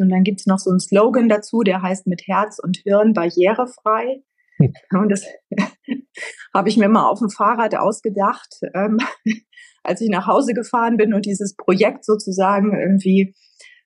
[0.00, 3.12] und dann gibt es noch so einen Slogan dazu, der heißt mit Herz und Hirn
[3.12, 4.22] barrierefrei.
[4.58, 4.72] Hm.
[4.92, 5.24] Und das
[6.54, 8.98] habe ich mir mal auf dem Fahrrad ausgedacht, ähm,
[9.82, 13.34] als ich nach Hause gefahren bin und dieses Projekt sozusagen irgendwie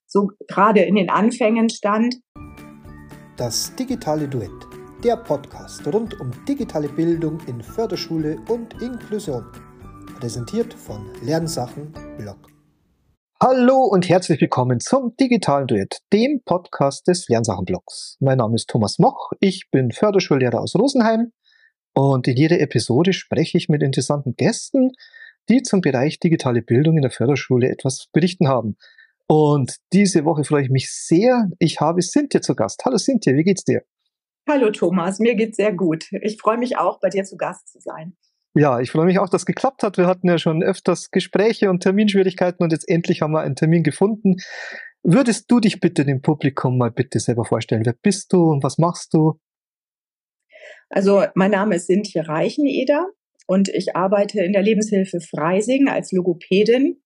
[0.06, 2.16] so gerade in den Anfängen stand.
[3.36, 4.50] Das digitale Duett,
[5.02, 9.46] der Podcast rund um digitale Bildung in Förderschule und Inklusion.
[10.20, 12.51] Präsentiert von Lernsachen Blog.
[13.44, 18.16] Hallo und herzlich willkommen zum Digitalen Duett, dem Podcast des Lernsachenblogs.
[18.20, 21.32] Mein Name ist Thomas Moch, ich bin Förderschullehrer aus Rosenheim
[21.92, 24.92] und in jeder Episode spreche ich mit interessanten Gästen,
[25.48, 28.76] die zum Bereich digitale Bildung in der Förderschule etwas berichten haben.
[29.26, 31.50] Und diese Woche freue ich mich sehr.
[31.58, 32.84] Ich habe Cynthia zu Gast.
[32.84, 33.82] Hallo Cynthia, wie geht's dir?
[34.48, 36.04] Hallo Thomas, mir geht's sehr gut.
[36.12, 38.16] Ich freue mich auch, bei dir zu Gast zu sein.
[38.54, 39.96] Ja, ich freue mich auch, dass es geklappt hat.
[39.96, 43.82] Wir hatten ja schon öfters Gespräche und Terminschwierigkeiten und jetzt endlich haben wir einen Termin
[43.82, 44.36] gefunden.
[45.02, 47.86] Würdest du dich bitte dem Publikum mal bitte selber vorstellen?
[47.86, 49.40] Wer bist du und was machst du?
[50.90, 53.08] Also, mein Name ist Sintje Reicheneder
[53.46, 57.02] und ich arbeite in der Lebenshilfe Freising als Logopädin,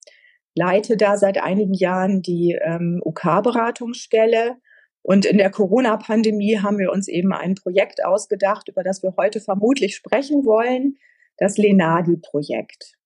[0.57, 4.57] leite da seit einigen Jahren die ähm, UK-Beratungsstelle
[5.03, 9.41] und in der Corona-Pandemie haben wir uns eben ein Projekt ausgedacht, über das wir heute
[9.41, 10.97] vermutlich sprechen wollen
[11.39, 12.97] das Lenadi-Projekt.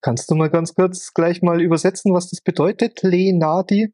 [0.00, 3.92] Kannst du mal ganz kurz gleich mal übersetzen, was das bedeutet, Lenadi?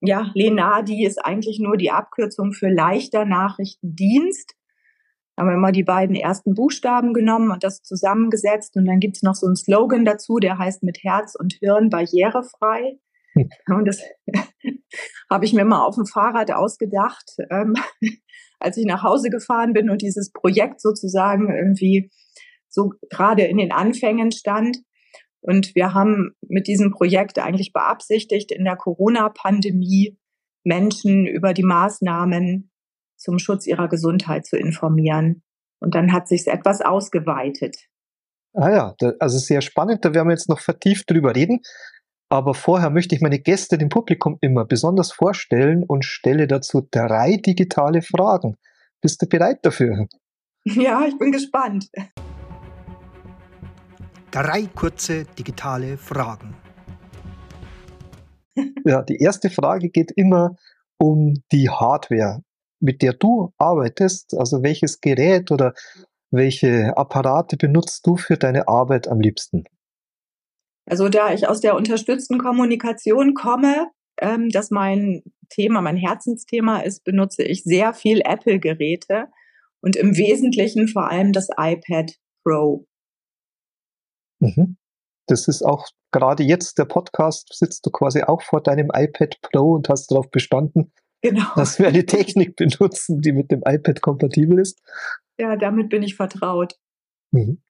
[0.00, 4.54] Ja, Lenadi ist eigentlich nur die Abkürzung für leichter Nachrichtendienst.
[5.34, 8.76] Da haben wir immer die beiden ersten Buchstaben genommen und das zusammengesetzt.
[8.76, 11.88] Und dann gibt es noch so einen Slogan dazu, der heißt mit Herz und Hirn
[11.90, 12.98] barrierefrei.
[13.34, 13.48] Hm.
[13.68, 14.02] Und das
[15.30, 17.74] habe ich mir mal auf dem Fahrrad ausgedacht, ähm,
[18.60, 22.10] als ich nach Hause gefahren bin und dieses Projekt sozusagen irgendwie
[22.68, 24.78] so gerade in den Anfängen stand.
[25.40, 30.18] Und wir haben mit diesem Projekt eigentlich beabsichtigt, in der Corona-Pandemie
[30.64, 32.70] Menschen über die Maßnahmen
[33.16, 35.42] zum Schutz ihrer Gesundheit zu informieren.
[35.80, 37.76] Und dann hat sich etwas ausgeweitet.
[38.52, 40.04] Ah ja, also sehr spannend.
[40.04, 41.60] Da werden wir jetzt noch vertieft drüber reden.
[42.30, 47.36] Aber vorher möchte ich meine Gäste dem Publikum immer besonders vorstellen und stelle dazu drei
[47.36, 48.56] digitale Fragen.
[49.00, 50.08] Bist du bereit dafür?
[50.64, 51.88] Ja, ich bin gespannt.
[54.40, 56.54] Drei kurze digitale Fragen.
[58.84, 60.54] Ja, die erste Frage geht immer
[60.96, 62.44] um die Hardware,
[62.78, 64.34] mit der du arbeitest.
[64.38, 65.74] Also welches Gerät oder
[66.30, 69.64] welche Apparate benutzt du für deine Arbeit am liebsten?
[70.86, 73.88] Also da ich aus der unterstützten Kommunikation komme,
[74.20, 79.26] ähm, das mein Thema, mein Herzensthema ist, benutze ich sehr viel Apple-Geräte
[79.80, 82.12] und im Wesentlichen vor allem das iPad
[82.44, 82.86] Pro.
[84.40, 84.76] Mhm.
[85.26, 89.72] Das ist auch gerade jetzt der Podcast, sitzt du quasi auch vor deinem iPad Pro
[89.74, 91.46] und hast darauf bestanden, genau.
[91.54, 94.80] dass wir eine Technik benutzen, die mit dem iPad kompatibel ist.
[95.38, 96.78] Ja, damit bin ich vertraut.
[97.30, 97.62] Mhm.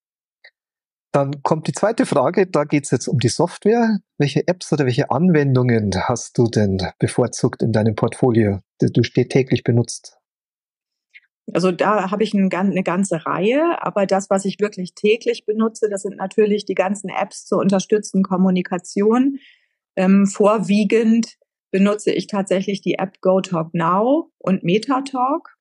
[1.12, 3.98] Dann kommt die zweite Frage, da geht es jetzt um die Software.
[4.18, 9.64] Welche Apps oder welche Anwendungen hast du denn bevorzugt in deinem Portfolio, die du täglich
[9.64, 10.17] benutzt?
[11.54, 15.88] Also da habe ich ein, eine ganze Reihe, aber das, was ich wirklich täglich benutze,
[15.88, 19.38] das sind natürlich die ganzen Apps zur unterstützten Kommunikation.
[19.96, 21.36] Ähm, vorwiegend
[21.70, 25.56] benutze ich tatsächlich die App GoTalk Now und MetaTalk.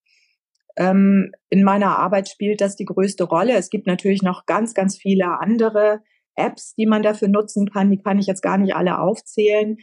[0.78, 3.54] Ähm, in meiner Arbeit spielt das die größte Rolle.
[3.56, 6.02] Es gibt natürlich noch ganz, ganz viele andere
[6.36, 7.90] Apps, die man dafür nutzen kann.
[7.90, 9.78] Die kann ich jetzt gar nicht alle aufzählen.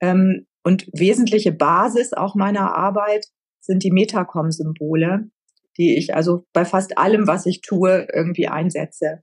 [0.00, 3.26] Ähm, und wesentliche Basis auch meiner Arbeit
[3.60, 5.30] sind die Metacom-Symbole
[5.78, 9.22] die ich also bei fast allem, was ich tue, irgendwie einsetze.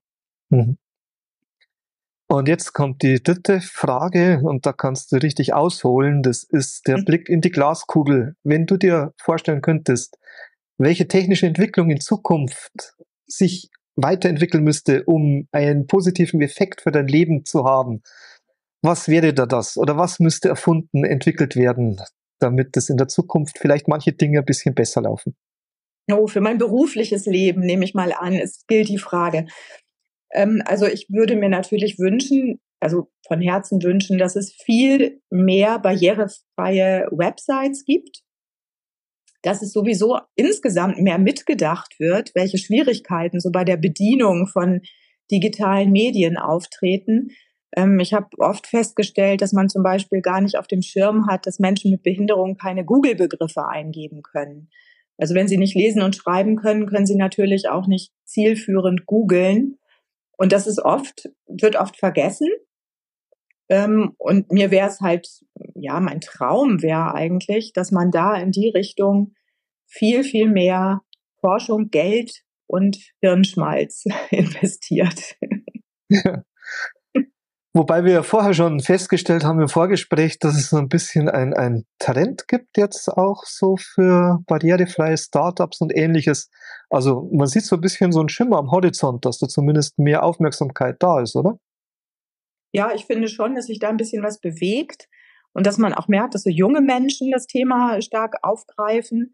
[0.49, 0.77] Mhm.
[2.29, 6.23] Und jetzt kommt die dritte Frage und da kannst du richtig ausholen.
[6.23, 7.05] Das ist der mhm.
[7.05, 8.35] Blick in die Glaskugel.
[8.43, 10.17] Wenn du dir vorstellen könntest,
[10.79, 12.95] welche technische Entwicklung in Zukunft
[13.27, 18.01] sich weiterentwickeln müsste, um einen positiven Effekt für dein Leben zu haben,
[18.81, 19.77] was wäre da das?
[19.77, 22.01] Oder was müsste erfunden, entwickelt werden,
[22.39, 25.35] damit es in der Zukunft vielleicht manche Dinge ein bisschen besser laufen?
[26.11, 29.45] Oh, für mein berufliches Leben nehme ich mal an, es gilt die Frage.
[30.33, 35.79] Ähm, also ich würde mir natürlich wünschen, also von Herzen wünschen, dass es viel mehr
[35.79, 38.23] barrierefreie Websites gibt,
[39.44, 44.81] dass es sowieso insgesamt mehr mitgedacht wird, welche Schwierigkeiten so bei der Bedienung von
[45.31, 47.29] digitalen Medien auftreten.
[47.75, 51.45] Ähm, ich habe oft festgestellt, dass man zum Beispiel gar nicht auf dem Schirm hat,
[51.47, 54.69] dass Menschen mit Behinderung keine Google-Begriffe eingeben können.
[55.18, 59.77] Also wenn Sie nicht lesen und schreiben können, können Sie natürlich auch nicht zielführend googeln.
[60.38, 62.50] Und das ist oft, wird oft vergessen.
[63.69, 65.27] Ähm, und mir wäre es halt,
[65.75, 69.33] ja, mein Traum wäre eigentlich, dass man da in die Richtung
[69.86, 71.01] viel, viel mehr
[71.39, 75.36] Forschung, Geld und Hirnschmalz investiert.
[76.09, 76.44] Ja.
[77.75, 81.85] Wobei wir vorher schon festgestellt haben im Vorgespräch, dass es so ein bisschen ein, ein
[81.97, 86.51] Trend gibt jetzt auch so für barrierefreie Startups und ähnliches.
[86.91, 90.21] Also man sieht so ein bisschen so ein Schimmer am Horizont, dass da zumindest mehr
[90.21, 91.57] Aufmerksamkeit da ist, oder?
[92.73, 95.09] Ja, ich finde schon, dass sich da ein bisschen was bewegt
[95.53, 99.33] und dass man auch merkt, dass so junge Menschen das Thema stark aufgreifen.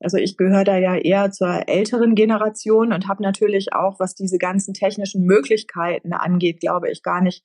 [0.00, 4.36] Also ich gehöre da ja eher zur älteren Generation und habe natürlich auch, was diese
[4.36, 7.42] ganzen technischen Möglichkeiten angeht, glaube ich, gar nicht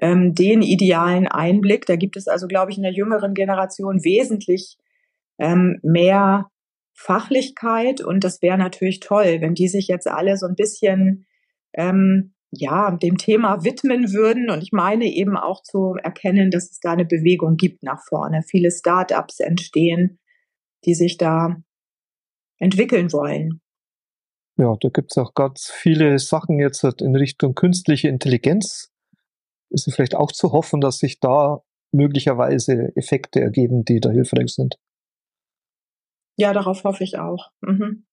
[0.00, 1.86] ähm, den idealen Einblick.
[1.86, 4.76] Da gibt es also, glaube ich, in der jüngeren Generation wesentlich
[5.38, 6.50] ähm, mehr
[6.94, 11.26] Fachlichkeit und das wäre natürlich toll, wenn die sich jetzt alle so ein bisschen
[11.74, 16.80] ähm, ja dem Thema widmen würden und ich meine eben auch zu erkennen, dass es
[16.80, 18.42] da eine Bewegung gibt nach vorne.
[18.42, 20.18] Viele Start-ups entstehen,
[20.84, 21.56] die sich da
[22.58, 23.60] entwickeln wollen.
[24.56, 28.90] Ja, da gibt es auch ganz viele Sachen jetzt in Richtung künstliche Intelligenz,
[29.70, 31.62] ist es vielleicht auch zu hoffen, dass sich da
[31.92, 34.78] möglicherweise Effekte ergeben, die da hilfreich sind.
[36.36, 37.50] Ja, darauf hoffe ich auch.
[37.60, 38.04] Mhm.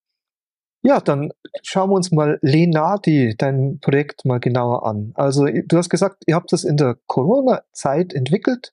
[0.81, 1.31] Ja, dann
[1.63, 5.13] schauen wir uns mal Lenadi, dein Projekt mal genauer an.
[5.15, 8.71] Also du hast gesagt, ihr habt das in der Corona-Zeit entwickelt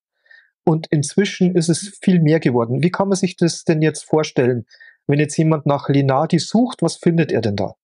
[0.65, 2.83] und inzwischen ist es viel mehr geworden.
[2.83, 4.67] Wie kann man sich das denn jetzt vorstellen?
[5.07, 7.77] Wenn jetzt jemand nach Lenadi sucht, was findet er denn da?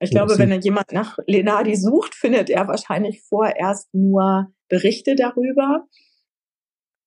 [0.00, 5.86] Ich glaube, wenn jemand nach Lenadi sucht, findet er wahrscheinlich vorerst nur Berichte darüber.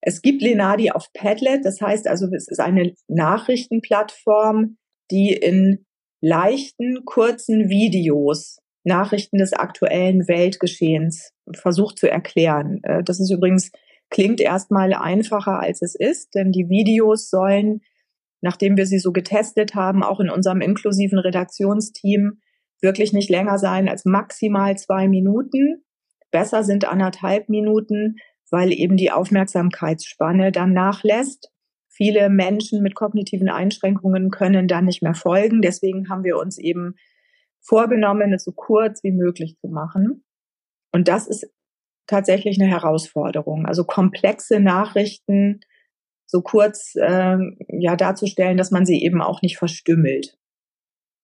[0.01, 4.77] Es gibt Lenadi auf Padlet, das heißt also, es ist eine Nachrichtenplattform,
[5.11, 5.85] die in
[6.21, 12.79] leichten, kurzen Videos Nachrichten des aktuellen Weltgeschehens versucht zu erklären.
[12.83, 13.71] Äh, das ist übrigens,
[14.09, 17.81] klingt erstmal einfacher als es ist, denn die Videos sollen,
[18.41, 22.39] nachdem wir sie so getestet haben, auch in unserem inklusiven Redaktionsteam
[22.81, 25.83] wirklich nicht länger sein als maximal zwei Minuten.
[26.31, 28.18] Besser sind anderthalb Minuten,
[28.50, 31.51] weil eben die Aufmerksamkeitsspanne dann nachlässt.
[31.89, 35.62] Viele Menschen mit kognitiven Einschränkungen können dann nicht mehr folgen.
[35.62, 36.95] Deswegen haben wir uns eben
[37.59, 40.23] vorgenommen, es so kurz wie möglich zu machen.
[40.91, 41.51] Und das ist
[42.06, 43.65] tatsächlich eine Herausforderung.
[43.65, 45.59] Also komplexe Nachrichten
[46.25, 47.38] so kurz äh,
[47.69, 50.38] ja darzustellen, dass man sie eben auch nicht verstümmelt.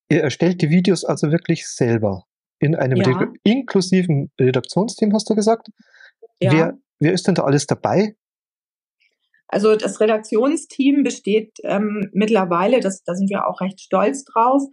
[0.10, 2.26] Ihr erstellt die Videos also wirklich selber
[2.60, 3.18] in einem ja.
[3.18, 5.70] Re inklusiven Redaktionsteam, hast du gesagt.
[6.40, 6.52] Ja.
[6.52, 8.16] Wer, wer ist denn da alles dabei?
[9.48, 14.64] Also das Redaktionsteam besteht ähm, mittlerweile, das, da sind wir auch recht stolz drauf,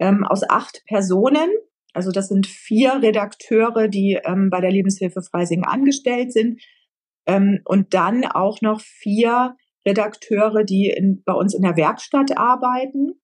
[0.00, 1.50] ähm, aus acht Personen.
[1.94, 6.60] Also das sind vier Redakteure, die ähm, bei der Lebenshilfe Freising angestellt sind.
[7.26, 13.20] Ähm, und dann auch noch vier Redakteure, die in, bei uns in der Werkstatt arbeiten.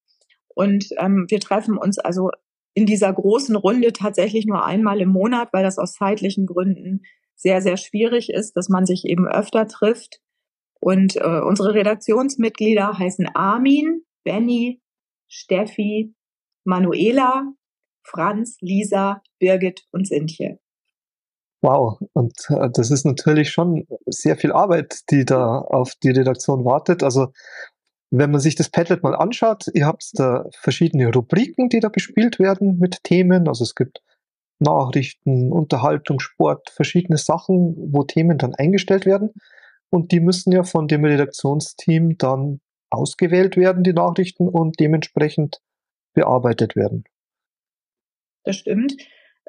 [0.55, 2.31] Und ähm, wir treffen uns also
[2.73, 7.03] in dieser großen Runde tatsächlich nur einmal im Monat, weil das aus zeitlichen Gründen
[7.35, 10.21] sehr, sehr schwierig ist, dass man sich eben öfter trifft.
[10.79, 14.81] Und äh, unsere Redaktionsmitglieder heißen Armin, Benny,
[15.27, 16.13] Steffi,
[16.63, 17.53] Manuela,
[18.03, 20.59] Franz, Lisa, Birgit und Sintje.
[21.61, 26.63] Wow, und äh, das ist natürlich schon sehr viel Arbeit, die da auf die Redaktion
[26.63, 27.01] wartet.
[27.01, 27.29] Also
[28.17, 32.39] wenn man sich das Padlet mal anschaut, ihr habt da verschiedene Rubriken, die da bespielt
[32.39, 33.47] werden mit Themen.
[33.47, 34.01] Also es gibt
[34.59, 39.31] Nachrichten, Unterhaltung, Sport, verschiedene Sachen, wo Themen dann eingestellt werden.
[39.89, 45.61] Und die müssen ja von dem Redaktionsteam dann ausgewählt werden, die Nachrichten, und dementsprechend
[46.13, 47.03] bearbeitet werden.
[48.43, 48.95] Das stimmt.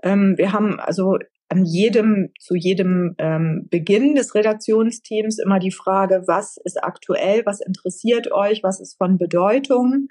[0.02, 1.18] Ähm, wir haben also
[1.49, 7.61] an jedem, zu jedem ähm, Beginn des Redaktionsteams immer die Frage, was ist aktuell, was
[7.61, 10.09] interessiert euch, was ist von Bedeutung.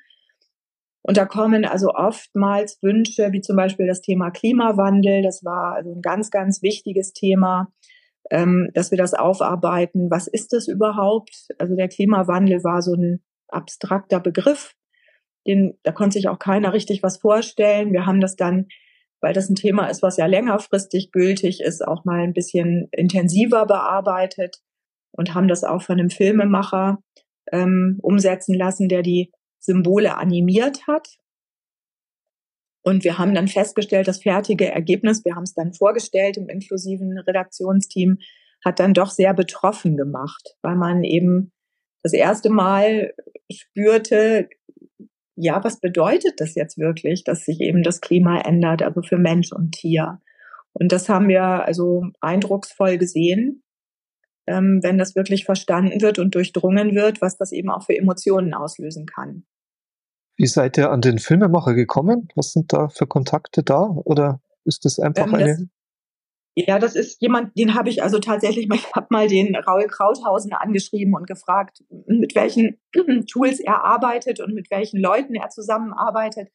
[1.01, 5.21] Und da kommen also oftmals Wünsche, wie zum Beispiel das Thema Klimawandel.
[5.21, 7.71] Das war also ein ganz, ganz wichtiges Thema,
[8.31, 10.09] ähm, dass wir das aufarbeiten.
[10.09, 11.47] Was ist das überhaupt?
[11.59, 14.73] Also der Klimawandel war so ein abstrakter Begriff.
[15.45, 17.93] Den, da konnte sich auch keiner richtig was vorstellen.
[17.93, 18.67] Wir haben das dann
[19.25, 23.65] weil das ein Thema ist, was ja längerfristig gültig ist, auch mal ein bisschen intensiver
[23.65, 24.57] bearbeitet
[25.13, 26.99] und haben das auch von einem Filmemacher
[27.51, 31.07] ähm, umsetzen lassen, der die Symbole animiert hat.
[32.83, 37.17] Und wir haben dann festgestellt, das fertige Ergebnis, wir haben es dann vorgestellt im inklusiven
[37.17, 38.19] Redaktionsteam,
[38.63, 41.51] hat dann doch sehr betroffen gemacht, weil man eben
[42.03, 43.15] das erste Mal
[43.51, 44.49] spürte,
[45.35, 49.51] ja, was bedeutet das jetzt wirklich, dass sich eben das Klima ändert, also für Mensch
[49.51, 50.19] und Tier?
[50.73, 53.63] Und das haben wir also eindrucksvoll gesehen,
[54.47, 58.53] ähm, wenn das wirklich verstanden wird und durchdrungen wird, was das eben auch für Emotionen
[58.53, 59.45] auslösen kann.
[60.37, 62.27] Wie seid ihr an den Filmemacher gekommen?
[62.35, 63.83] Was sind da für Kontakte da?
[63.83, 65.69] Oder ist das einfach ähm, eine?
[66.55, 70.53] Ja, das ist jemand, den habe ich also tatsächlich, ich habe mal den Raul Krauthausen
[70.53, 72.79] angeschrieben und gefragt, mit welchen
[73.31, 76.49] Tools er arbeitet und mit welchen Leuten er zusammenarbeitet.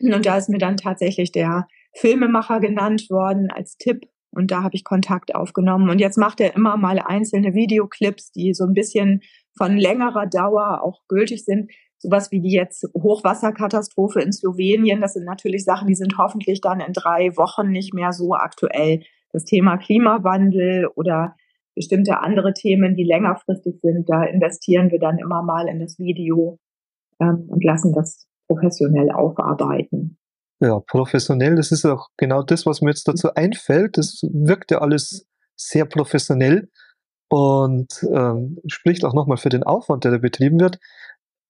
[0.00, 4.06] Und da ist mir dann tatsächlich der Filmemacher genannt worden als Tipp.
[4.32, 5.88] Und da habe ich Kontakt aufgenommen.
[5.88, 9.20] Und jetzt macht er immer mal einzelne Videoclips, die so ein bisschen
[9.56, 11.70] von längerer Dauer auch gültig sind.
[12.02, 15.00] Sowas wie die jetzt Hochwasserkatastrophe in Slowenien.
[15.00, 19.04] Das sind natürlich Sachen, die sind hoffentlich dann in drei Wochen nicht mehr so aktuell.
[19.32, 21.36] Das Thema Klimawandel oder
[21.76, 26.58] bestimmte andere Themen, die längerfristig sind, da investieren wir dann immer mal in das Video
[27.20, 30.18] ähm, und lassen das professionell aufarbeiten.
[30.60, 33.96] Ja, professionell, das ist auch genau das, was mir jetzt dazu einfällt.
[33.96, 36.68] Das wirkt ja alles sehr professionell
[37.28, 40.78] und ähm, spricht auch nochmal für den Aufwand, der da betrieben wird.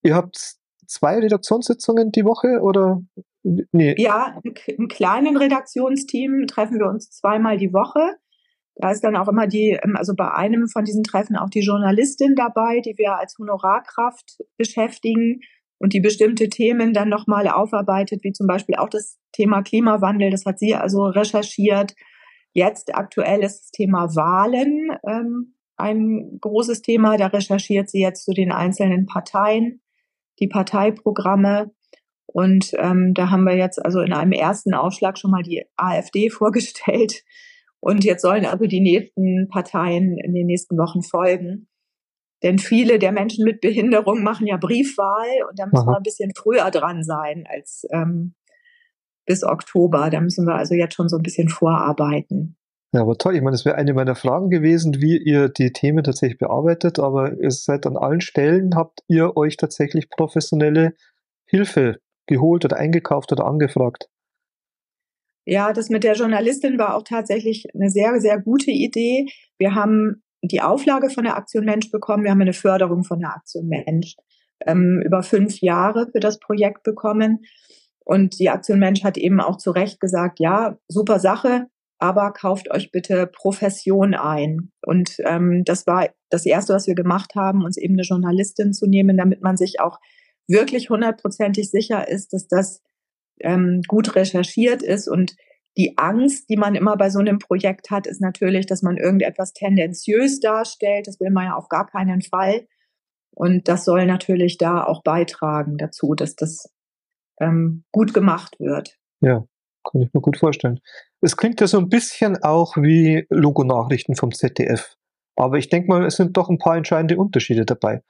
[0.03, 0.57] Ihr habt
[0.87, 3.03] zwei Redaktionssitzungen die Woche oder?
[3.43, 3.95] Nee.
[3.99, 8.17] Ja, im kleinen Redaktionsteam treffen wir uns zweimal die Woche.
[8.77, 11.61] Da ist dann auch immer die, ähm, also bei einem von diesen Treffen auch die
[11.61, 15.41] Journalistin dabei, die wir als Honorarkraft beschäftigen
[15.79, 20.31] und die bestimmte Themen dann nochmal aufarbeitet, wie zum Beispiel auch das Thema Klimawandel.
[20.31, 21.95] Das hat sie also recherchiert.
[22.55, 27.17] Jetzt aktuell ist das Thema Wahlen ähm, ein großes Thema.
[27.17, 29.82] Da recherchiert sie jetzt zu den einzelnen Parteien,
[30.43, 31.73] die Parteiprogramme.
[32.27, 36.29] Und ähm, da haben wir jetzt also in einem ersten Aufschlag schon mal die AfD
[36.31, 37.23] vorgestellt.
[37.81, 41.69] Und jetzt sollen also die nächsten Parteien in den nächsten Wochen folgen.
[42.43, 45.93] Denn viele der Menschen mit Behinderung machen ja Briefwahl und da müssen Aha.
[45.93, 48.35] wir ein bisschen früher dran sein als ähm,
[49.27, 50.11] bis Oktober.
[50.11, 52.57] Da müssen wir also jetzt schon so ein bisschen vorarbeiten.
[52.93, 53.35] Ja, aber toll.
[53.35, 57.41] Ich meine, das wäre eine meiner Fragen gewesen, wie ihr die Themen tatsächlich bearbeitet, aber
[57.41, 60.95] ihr seid an allen Stellen, habt ihr euch tatsächlich professionelle
[61.47, 64.09] Hilfe geholt oder eingekauft oder angefragt?
[65.47, 69.27] Ja, das mit der Journalistin war auch tatsächlich eine sehr, sehr gute Idee.
[69.59, 72.25] Wir haben die Auflage von der Aktion Mensch bekommen.
[72.25, 74.17] Wir haben eine Förderung von der Aktion Mensch
[74.67, 77.45] ähm, über fünf Jahre für das Projekt bekommen.
[78.05, 81.69] Und die Aktion Mensch hat eben auch zu Recht gesagt, ja, super Sache,
[82.03, 84.73] aber kauft euch bitte Profession ein.
[84.85, 88.89] Und ähm, das war das Erste, was wir gemacht haben, uns eben eine Journalistin zu
[88.89, 90.01] nehmen, damit man sich auch
[90.49, 92.83] wirklich hundertprozentig sicher ist, dass das
[93.41, 95.37] ähm, gut recherchiert ist und
[95.77, 99.53] die Angst, die man immer bei so einem Projekt hat, ist natürlich, dass man irgendetwas
[99.53, 101.07] tendenziös darstellt.
[101.07, 102.67] Das will man ja auf gar keinen Fall.
[103.31, 106.69] Und das soll natürlich da auch beitragen dazu, dass das
[107.41, 108.99] ähm, gut gemacht wird.
[109.21, 109.45] Ja,
[109.89, 110.81] kann ich mir gut vorstellen.
[111.23, 114.97] Es klingt ja so ein bisschen auch wie Logonachrichten vom ZDF.
[115.37, 118.03] Aber ich denke mal, es sind doch ein paar entscheidende Unterschiede dabei.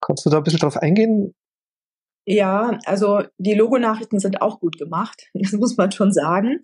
[0.00, 1.34] Kannst du da ein bisschen drauf eingehen,
[2.26, 6.60] ja, also die Logonachrichten sind auch gut gemacht, das muss man schon sagen.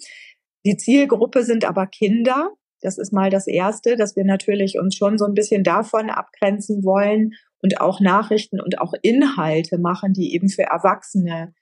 [0.64, 2.50] Die Zielgruppe sind aber Kinder.
[2.82, 6.84] Das ist mal das Erste, dass wir natürlich uns schon so ein bisschen davon abgrenzen
[6.84, 11.54] wollen und auch Nachrichten und auch Inhalte machen, die eben für Erwachsene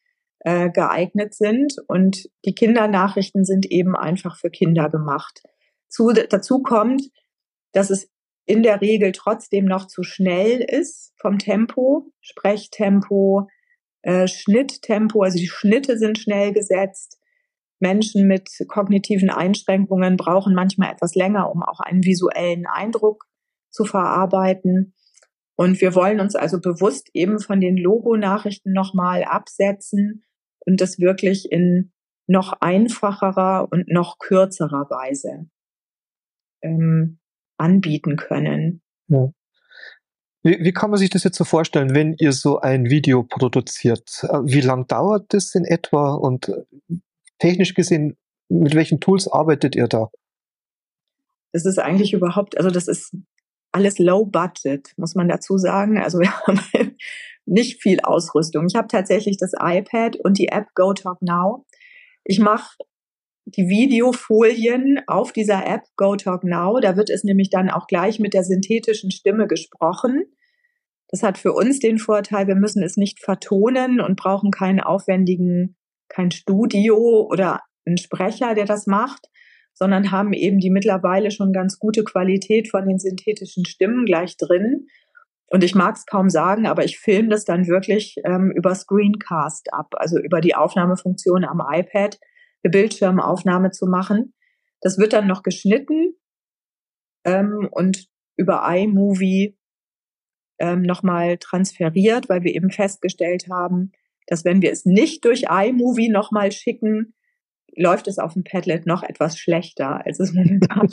[0.44, 1.74] äh, geeignet sind.
[1.88, 5.42] Und die Kindernachrichten sind eben einfach für Kinder gemacht.
[5.88, 7.02] Zu, dazu kommt,
[7.72, 8.10] dass es
[8.46, 13.48] in der Regel trotzdem noch zu schnell ist vom Tempo, Sprechtempo,
[14.02, 17.18] äh, Schnitttempo, also die Schnitte sind schnell gesetzt.
[17.80, 23.24] Menschen mit kognitiven Einschränkungen brauchen manchmal etwas länger, um auch einen visuellen Eindruck
[23.70, 24.94] zu verarbeiten.
[25.56, 30.24] Und wir wollen uns also bewusst eben von den Logo-Nachrichten nochmal absetzen
[30.66, 31.92] und das wirklich in
[32.26, 35.46] noch einfacherer und noch kürzerer Weise
[36.62, 37.18] ähm,
[37.58, 38.82] anbieten können.
[39.08, 39.30] Ja.
[40.42, 44.24] Wie, wie kann man sich das jetzt so vorstellen, wenn ihr so ein Video produziert?
[44.24, 46.64] Äh, wie lang dauert das in etwa und äh,
[47.38, 48.16] technisch gesehen,
[48.48, 50.10] mit welchen Tools arbeitet ihr da?
[51.52, 53.14] Das ist eigentlich überhaupt, also das ist
[53.74, 55.98] alles low budget, muss man dazu sagen.
[55.98, 56.60] Also wir haben
[57.46, 58.66] nicht viel Ausrüstung.
[58.66, 61.64] Ich habe tatsächlich das iPad und die App GoTalkNow.
[62.24, 62.76] Ich mache
[63.46, 66.80] die Videofolien auf dieser App GoTalkNow.
[66.80, 70.24] Da wird es nämlich dann auch gleich mit der synthetischen Stimme gesprochen.
[71.08, 75.76] Das hat für uns den Vorteil, wir müssen es nicht vertonen und brauchen keinen aufwendigen,
[76.08, 76.96] kein Studio
[77.30, 79.28] oder einen Sprecher, der das macht,
[79.74, 84.86] sondern haben eben die mittlerweile schon ganz gute Qualität von den synthetischen Stimmen gleich drin.
[85.46, 89.72] Und ich mag es kaum sagen, aber ich filme das dann wirklich ähm, über Screencast
[89.74, 92.18] ab, also über die Aufnahmefunktion am iPad
[92.62, 94.32] eine Bildschirmaufnahme zu machen.
[94.80, 96.14] Das wird dann noch geschnitten
[97.24, 99.56] ähm, und über iMovie
[100.58, 103.92] ähm, nochmal transferiert, weil wir eben festgestellt haben,
[104.26, 107.14] dass wenn wir es nicht durch iMovie nochmal schicken,
[107.76, 110.88] läuft es auf dem Padlet noch etwas schlechter, als es momentan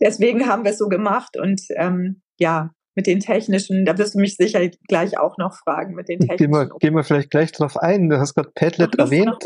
[0.00, 4.18] Deswegen haben wir es so gemacht und ähm, ja, mit den technischen, da wirst du
[4.18, 6.50] mich sicher gleich auch noch fragen, mit den technischen.
[6.50, 8.08] Gehen wir, gehen wir vielleicht gleich drauf ein.
[8.08, 9.36] Du hast gerade Padlet erwähnt.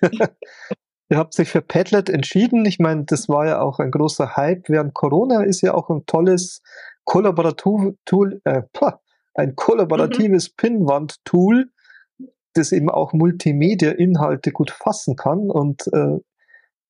[1.08, 2.64] Ihr habt sich für Padlet entschieden.
[2.66, 5.44] Ich meine, das war ja auch ein großer Hype während Corona.
[5.44, 6.62] Ist ja auch ein tolles
[7.04, 8.62] Kollaborativ-Tool, äh,
[9.34, 10.54] ein kollaboratives mhm.
[10.56, 11.70] Pinnwand-Tool,
[12.56, 16.18] das eben auch Multimedia-Inhalte gut fassen kann und äh,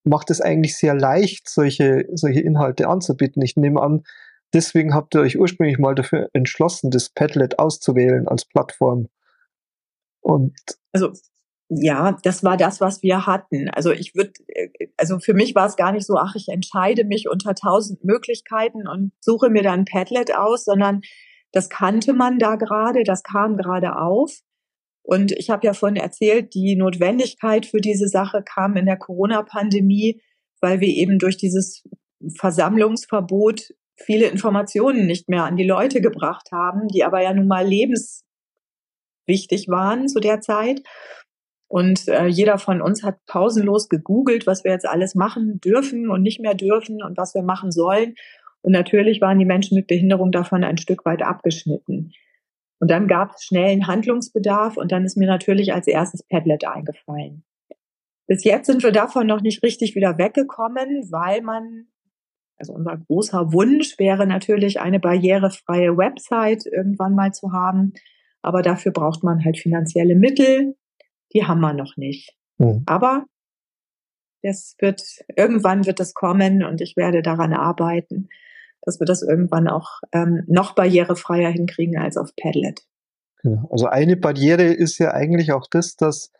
[0.04, 3.42] macht es eigentlich sehr leicht, solche, solche Inhalte anzubieten.
[3.42, 4.04] Ich nehme an,
[4.52, 9.08] deswegen habt ihr euch ursprünglich mal dafür entschlossen, das Padlet auszuwählen als Plattform.
[10.20, 10.54] Und
[10.92, 11.12] also
[11.68, 13.68] ja, das war das, was wir hatten.
[13.70, 17.04] Also ich würde, äh, also für mich war es gar nicht so, ach, ich entscheide
[17.04, 21.00] mich unter tausend Möglichkeiten und suche mir dann Padlet aus, sondern
[21.52, 24.40] das kannte man da gerade, das kam gerade auf.
[25.06, 30.20] Und ich habe ja vorhin erzählt, die Notwendigkeit für diese Sache kam in der Corona-Pandemie,
[30.60, 31.84] weil wir eben durch dieses
[32.36, 37.64] Versammlungsverbot viele Informationen nicht mehr an die Leute gebracht haben, die aber ja nun mal
[37.64, 38.24] lebenswichtig
[39.68, 40.82] waren zu der Zeit.
[41.68, 46.22] Und äh, jeder von uns hat pausenlos gegoogelt, was wir jetzt alles machen dürfen und
[46.22, 48.16] nicht mehr dürfen und was wir machen sollen.
[48.60, 52.10] Und natürlich waren die Menschen mit Behinderung davon ein Stück weit abgeschnitten.
[52.78, 57.44] Und dann gab es schnellen Handlungsbedarf und dann ist mir natürlich als erstes Padlet eingefallen.
[58.26, 61.86] Bis jetzt sind wir davon noch nicht richtig wieder weggekommen, weil man,
[62.56, 67.94] also unser großer Wunsch wäre natürlich eine barrierefreie Website irgendwann mal zu haben.
[68.42, 70.74] Aber dafür braucht man halt finanzielle Mittel
[71.34, 72.34] die haben wir noch nicht.
[72.58, 72.82] Mhm.
[72.86, 73.26] Aber
[74.42, 75.02] das wird,
[75.34, 78.28] irgendwann wird das kommen und ich werde daran arbeiten,
[78.86, 82.80] dass wir das irgendwann auch ähm, noch barrierefreier hinkriegen als auf Padlet.
[83.42, 83.68] Genau.
[83.70, 86.32] Also eine Barriere ist ja eigentlich auch das, dass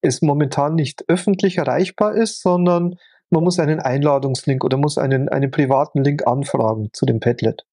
[0.00, 2.96] es momentan nicht öffentlich erreichbar ist, sondern
[3.30, 7.66] man muss einen Einladungslink oder muss einen, einen privaten Link anfragen zu dem Padlet.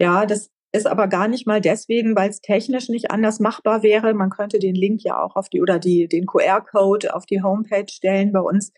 [0.00, 4.12] Ja, das ist aber gar nicht mal deswegen, weil es technisch nicht anders machbar wäre.
[4.12, 7.88] Man könnte den Link ja auch auf die oder die, den QR-Code auf die Homepage
[7.88, 8.72] stellen bei uns.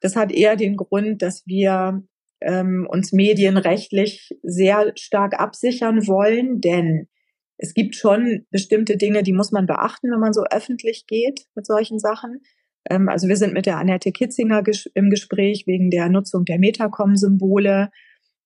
[0.00, 2.02] Das hat eher den Grund, dass wir
[2.44, 7.08] ähm, uns medienrechtlich sehr stark absichern wollen, denn
[7.56, 11.66] es gibt schon bestimmte Dinge, die muss man beachten, wenn man so öffentlich geht mit
[11.66, 12.42] solchen Sachen.
[12.88, 16.58] Ähm, also wir sind mit der Annette Kitzinger ges im Gespräch wegen der Nutzung der
[16.58, 17.90] Metacom-Symbole.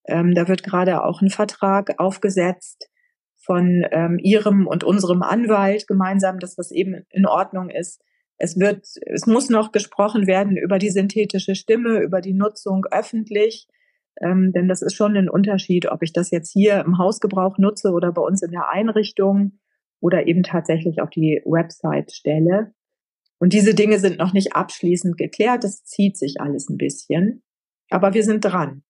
[0.07, 2.91] Ähm, da wird gerade auch ein Vertrag aufgesetzt
[3.37, 8.03] von ähm, ihrem und unserem Anwalt gemeinsam, dass das eben in Ordnung ist.
[8.37, 13.67] Es wird, es muss noch gesprochen werden über die synthetische Stimme, über die Nutzung öffentlich.
[14.21, 17.93] Ähm, denn das ist schon ein Unterschied, ob ich das jetzt hier im Hausgebrauch nutze
[17.93, 19.59] oder bei uns in der Einrichtung
[20.01, 22.73] oder eben tatsächlich auf die Website stelle.
[23.39, 25.63] Und diese Dinge sind noch nicht abschließend geklärt.
[25.65, 27.43] Das zieht sich alles ein bisschen.
[27.91, 28.83] Aber wir sind dran.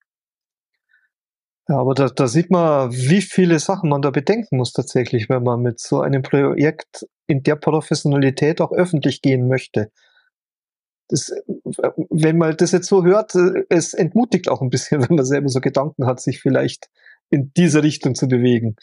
[1.69, 5.43] Ja, aber da, da sieht man, wie viele Sachen man da bedenken muss tatsächlich, wenn
[5.43, 9.91] man mit so einem Projekt in der Professionalität auch öffentlich gehen möchte.
[11.09, 11.31] Das,
[12.11, 13.35] wenn man das jetzt so hört,
[13.68, 16.88] es entmutigt auch ein bisschen, wenn man selber so Gedanken hat, sich vielleicht
[17.31, 18.76] in diese Richtung zu bewegen.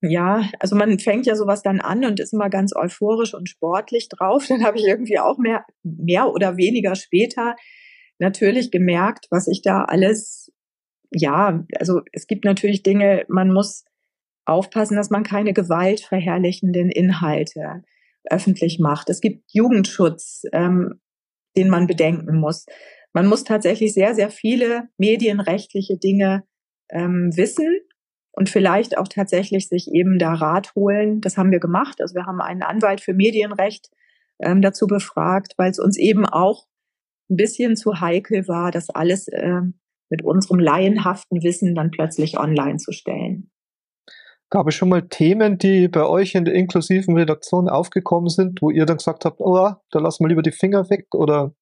[0.00, 4.08] Ja, also man fängt ja sowas dann an und ist immer ganz euphorisch und sportlich
[4.08, 4.46] drauf.
[4.48, 7.56] Dann habe ich irgendwie auch mehr, mehr oder weniger später
[8.18, 10.52] natürlich gemerkt, was ich da alles
[11.14, 13.84] ja, also es gibt natürlich Dinge, man muss
[14.44, 17.82] aufpassen, dass man keine gewaltverherrlichenden Inhalte
[18.24, 19.10] öffentlich macht.
[19.10, 21.00] Es gibt Jugendschutz, ähm,
[21.56, 22.66] den man bedenken muss.
[23.12, 26.44] Man muss tatsächlich sehr, sehr viele medienrechtliche Dinge
[26.90, 27.78] ähm, wissen
[28.32, 31.20] und vielleicht auch tatsächlich sich eben da Rat holen.
[31.20, 32.00] Das haben wir gemacht.
[32.00, 33.90] Also wir haben einen Anwalt für Medienrecht
[34.40, 36.66] ähm, dazu befragt, weil es uns eben auch
[37.30, 39.78] ein bisschen zu heikel war, das alles ähm,
[40.10, 43.50] mit unserem laienhaften Wissen dann plötzlich online zu stellen.
[44.50, 48.70] Gab es schon mal Themen, die bei euch in der inklusiven Redaktion aufgekommen sind, wo
[48.70, 51.54] ihr dann gesagt habt, oh, da lassen wir lieber die Finger weg oder?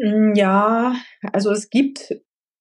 [0.00, 0.94] Hm, ja,
[1.32, 2.14] also es gibt,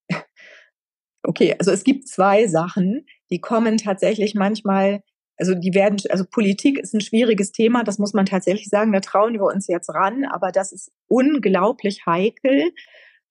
[1.24, 5.02] okay, also es gibt zwei Sachen, die kommen tatsächlich manchmal,
[5.38, 9.00] also die werden, also Politik ist ein schwieriges Thema, das muss man tatsächlich sagen, da
[9.00, 12.72] trauen wir uns jetzt ran, aber das ist unglaublich heikel,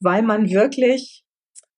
[0.00, 1.22] weil man wirklich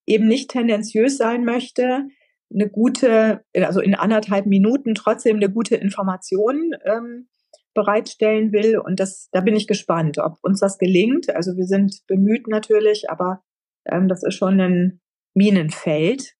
[0.06, 2.06] eben nicht tendenziös sein möchte,
[2.52, 7.28] eine gute, also in anderthalb Minuten trotzdem eine gute Information ähm,
[7.74, 8.78] bereitstellen will.
[8.78, 11.34] Und das, da bin ich gespannt, ob uns das gelingt.
[11.34, 13.42] Also wir sind bemüht natürlich, aber
[13.86, 15.00] ähm, das ist schon ein
[15.34, 16.34] Minenfeld.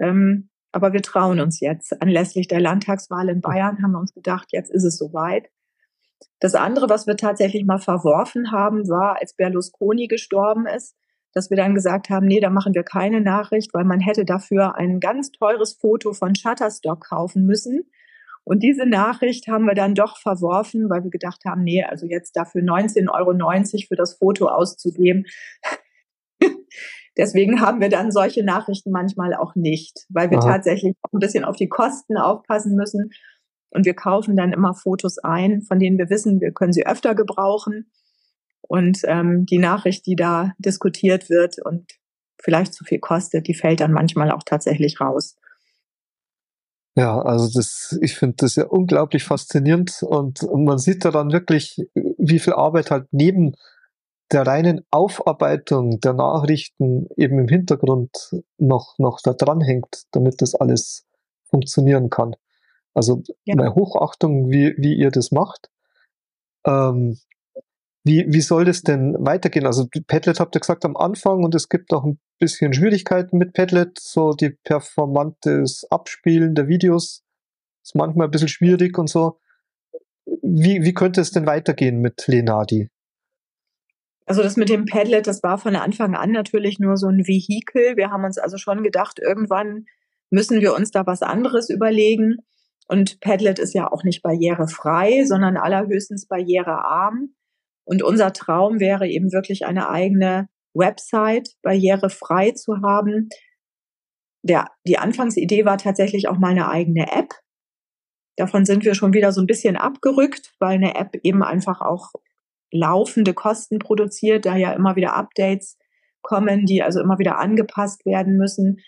[0.00, 2.00] Ähm, aber wir trauen uns jetzt.
[2.02, 5.48] Anlässlich der Landtagswahl in Bayern haben wir uns gedacht, jetzt ist es soweit.
[6.40, 10.96] Das andere, was wir tatsächlich mal verworfen haben, war, als Berlusconi gestorben ist,
[11.38, 14.74] dass wir dann gesagt haben, nee, da machen wir keine Nachricht, weil man hätte dafür
[14.74, 17.84] ein ganz teures Foto von Shutterstock kaufen müssen.
[18.42, 22.32] Und diese Nachricht haben wir dann doch verworfen, weil wir gedacht haben, nee, also jetzt
[22.34, 25.26] dafür 19,90 Euro für das Foto auszugeben.
[27.16, 30.54] Deswegen haben wir dann solche Nachrichten manchmal auch nicht, weil wir Aha.
[30.54, 33.10] tatsächlich auch ein bisschen auf die Kosten aufpassen müssen.
[33.70, 37.14] Und wir kaufen dann immer Fotos ein, von denen wir wissen, wir können sie öfter
[37.14, 37.92] gebrauchen.
[38.68, 41.90] Und ähm, die Nachricht, die da diskutiert wird und
[42.40, 45.36] vielleicht zu viel kostet, die fällt dann manchmal auch tatsächlich raus.
[46.96, 51.32] Ja, also das, ich finde das ja unglaublich faszinierend und, und man sieht da dann
[51.32, 53.54] wirklich, wie viel Arbeit halt neben
[54.32, 60.54] der reinen Aufarbeitung der Nachrichten eben im Hintergrund noch, noch da dran hängt, damit das
[60.54, 61.06] alles
[61.44, 62.34] funktionieren kann.
[62.94, 63.54] Also ja.
[63.54, 65.70] meine Hochachtung, wie, wie ihr das macht.
[66.66, 67.18] Ähm,
[68.08, 69.66] wie, wie soll das denn weitergehen?
[69.66, 73.52] Also Padlet habt ihr gesagt am Anfang und es gibt auch ein bisschen Schwierigkeiten mit
[73.52, 77.22] Padlet, so die performantes Abspielen der Videos
[77.84, 79.38] ist manchmal ein bisschen schwierig und so.
[80.42, 82.88] Wie, wie könnte es denn weitergehen mit Lenadi?
[84.26, 87.96] Also das mit dem Padlet, das war von Anfang an natürlich nur so ein Vehikel.
[87.96, 89.86] Wir haben uns also schon gedacht, irgendwann
[90.30, 92.36] müssen wir uns da was anderes überlegen.
[92.88, 97.34] Und Padlet ist ja auch nicht barrierefrei, sondern allerhöchstens barrierearm.
[97.88, 103.30] Und unser Traum wäre eben wirklich eine eigene Website barrierefrei zu haben.
[104.42, 107.32] Der, die Anfangsidee war tatsächlich auch mal eine eigene App.
[108.36, 112.12] Davon sind wir schon wieder so ein bisschen abgerückt, weil eine App eben einfach auch
[112.70, 115.78] laufende Kosten produziert, da ja immer wieder Updates
[116.20, 118.80] kommen, die also immer wieder angepasst werden müssen.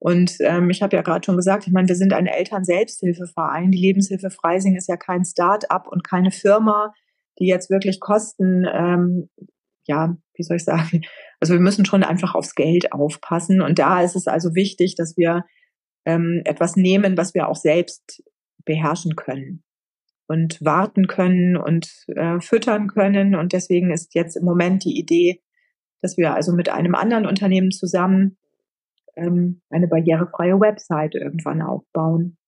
[0.00, 3.70] Und ähm, ich habe ja gerade schon gesagt, ich meine, wir sind ein Eltern-Selbsthilfeverein.
[3.70, 6.92] Die Lebenshilfe Freising ist ja kein Start-up und keine Firma,
[7.40, 9.28] die jetzt wirklich Kosten, ähm,
[9.86, 11.02] ja, wie soll ich sagen,
[11.40, 13.60] also wir müssen schon einfach aufs Geld aufpassen.
[13.60, 15.44] Und da ist es also wichtig, dass wir
[16.04, 18.22] ähm, etwas nehmen, was wir auch selbst
[18.64, 19.64] beherrschen können
[20.28, 23.34] und warten können und äh, füttern können.
[23.34, 25.42] Und deswegen ist jetzt im Moment die Idee,
[26.02, 28.38] dass wir also mit einem anderen Unternehmen zusammen
[29.16, 32.38] ähm, eine barrierefreie Website irgendwann aufbauen.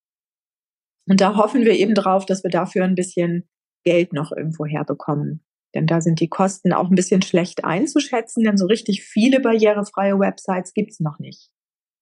[1.09, 3.49] Und da hoffen wir eben drauf, dass wir dafür ein bisschen
[3.85, 5.45] Geld noch irgendwo herbekommen.
[5.75, 10.19] Denn da sind die Kosten auch ein bisschen schlecht einzuschätzen, denn so richtig viele barrierefreie
[10.19, 11.51] Websites gibt's noch nicht.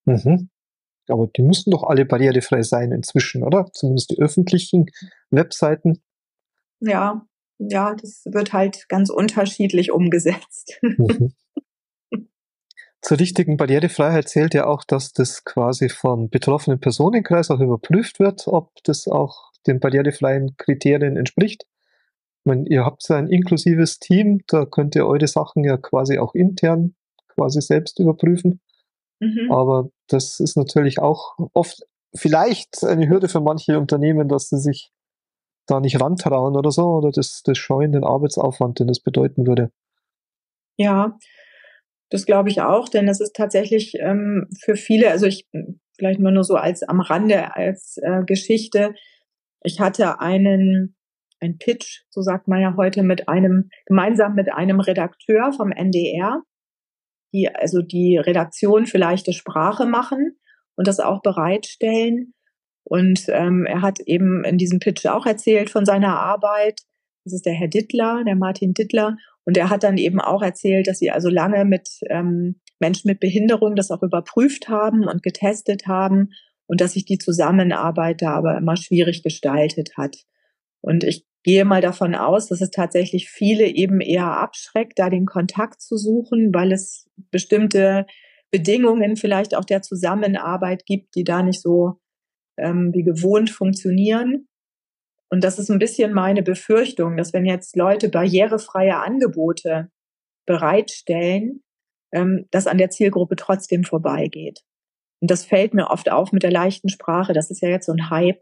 [0.06, 0.50] Mhm.
[1.08, 3.70] Aber die müssen doch alle barrierefrei sein inzwischen, oder?
[3.72, 4.86] Zumindest die öffentlichen
[5.30, 6.02] Webseiten.
[6.80, 7.26] Ja,
[7.58, 10.78] ja, das wird halt ganz unterschiedlich umgesetzt.
[10.82, 11.32] Mhm.
[13.02, 18.46] Zur richtigen Barrierefreiheit zählt ja auch, dass das quasi vom betroffenen Personenkreis auch überprüft wird,
[18.46, 21.64] ob das auch den barrierefreien Kriterien entspricht.
[22.40, 26.18] Ich meine, ihr habt ja ein inklusives Team, da könnt ihr eure Sachen ja quasi
[26.18, 26.94] auch intern
[27.28, 28.60] quasi selbst überprüfen.
[29.20, 29.50] Mhm.
[29.50, 31.82] Aber das ist natürlich auch oft
[32.14, 34.90] vielleicht eine Hürde für manche Unternehmen, dass sie sich
[35.66, 39.70] da nicht rantrauen oder so, oder das, das scheuen den Arbeitsaufwand, den das bedeuten würde.
[40.76, 41.18] Ja,
[42.08, 45.46] das glaube ich auch, denn es ist tatsächlich ähm, für viele, also ich
[45.96, 48.94] vielleicht mal nur so als am Rande als äh, Geschichte.
[49.62, 50.96] Ich hatte einen
[51.40, 56.42] ein Pitch, so sagt man ja heute, mit einem gemeinsam mit einem Redakteur vom NDR,
[57.32, 60.36] die also die Redaktion für leichte Sprache machen
[60.76, 62.34] und das auch bereitstellen.
[62.84, 66.80] Und ähm, er hat eben in diesem Pitch auch erzählt von seiner Arbeit.
[67.24, 69.16] Das ist der Herr Dittler, der Martin Dittler.
[69.44, 73.20] Und er hat dann eben auch erzählt, dass sie also lange mit ähm, Menschen mit
[73.20, 76.30] Behinderung das auch überprüft haben und getestet haben
[76.70, 80.18] und dass sich die Zusammenarbeit da aber immer schwierig gestaltet hat.
[80.80, 85.26] Und ich gehe mal davon aus, dass es tatsächlich viele eben eher abschreckt, da den
[85.26, 88.06] Kontakt zu suchen, weil es bestimmte
[88.52, 91.98] Bedingungen vielleicht auch der Zusammenarbeit gibt, die da nicht so
[92.56, 94.46] ähm, wie gewohnt funktionieren.
[95.28, 99.90] Und das ist ein bisschen meine Befürchtung, dass wenn jetzt Leute barrierefreie Angebote
[100.46, 101.64] bereitstellen,
[102.12, 104.60] ähm, das an der Zielgruppe trotzdem vorbeigeht.
[105.20, 107.32] Und das fällt mir oft auf mit der leichten Sprache.
[107.32, 108.40] Das ist ja jetzt so ein Hype.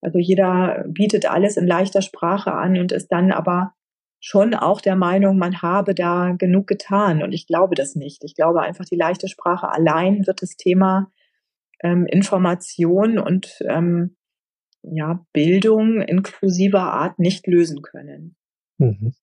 [0.00, 3.74] Also jeder bietet alles in leichter Sprache an und ist dann aber
[4.20, 7.22] schon auch der Meinung, man habe da genug getan.
[7.22, 8.24] Und ich glaube das nicht.
[8.24, 11.12] Ich glaube einfach, die leichte Sprache allein wird das Thema
[11.82, 14.16] ähm, Information und ähm,
[14.82, 18.36] ja, Bildung inklusiver Art nicht lösen können.
[18.78, 19.14] Mhm.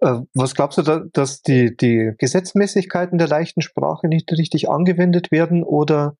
[0.00, 5.30] Äh, was glaubst du, da, dass die, die Gesetzmäßigkeiten der leichten Sprache nicht richtig angewendet
[5.30, 6.16] werden oder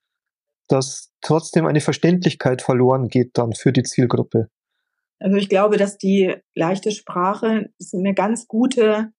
[0.69, 4.49] dass trotzdem eine Verständlichkeit verloren geht dann für die Zielgruppe?
[5.19, 9.13] Also ich glaube, dass die leichte Sprache ist eine ganz gute,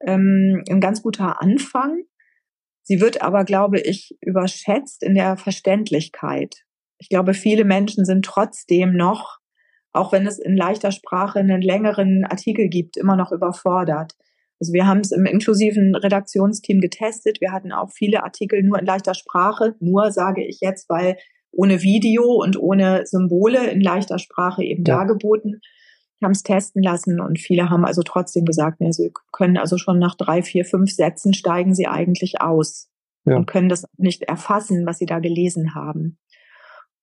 [0.00, 2.04] ähm, ein ganz guter Anfang.
[2.82, 6.64] Sie wird aber, glaube ich, überschätzt in der Verständlichkeit.
[6.98, 9.40] Ich glaube, viele Menschen sind trotzdem noch
[9.96, 14.12] auch wenn es in leichter Sprache einen längeren Artikel gibt, immer noch überfordert.
[14.60, 17.40] Also wir haben es im inklusiven Redaktionsteam getestet.
[17.40, 19.74] Wir hatten auch viele Artikel nur in leichter Sprache.
[19.80, 21.16] Nur sage ich jetzt, weil
[21.52, 24.96] ohne Video und ohne Symbole in leichter Sprache eben ja.
[24.96, 25.60] dargeboten.
[26.18, 29.76] Wir haben es testen lassen und viele haben also trotzdem gesagt, ja, sie können also
[29.76, 32.88] schon nach drei, vier, fünf Sätzen steigen sie eigentlich aus
[33.26, 33.36] ja.
[33.36, 36.18] und können das nicht erfassen, was sie da gelesen haben.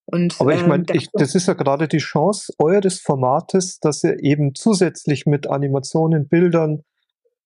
[0.06, 4.22] Und, Aber ich meine, ähm, das ist ja gerade die Chance eures Formates, dass ihr
[4.22, 6.84] eben zusätzlich mit Animationen, Bildern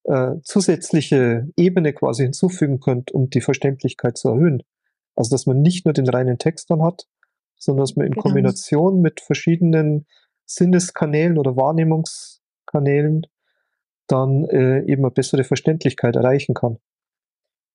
[0.05, 4.63] äh, zusätzliche Ebene quasi hinzufügen könnt, um die Verständlichkeit zu erhöhen.
[5.15, 7.07] Also dass man nicht nur den reinen Text dann hat,
[7.57, 8.23] sondern dass man in genau.
[8.23, 10.05] Kombination mit verschiedenen
[10.45, 13.27] Sinneskanälen oder Wahrnehmungskanälen
[14.07, 16.77] dann äh, eben eine bessere Verständlichkeit erreichen kann.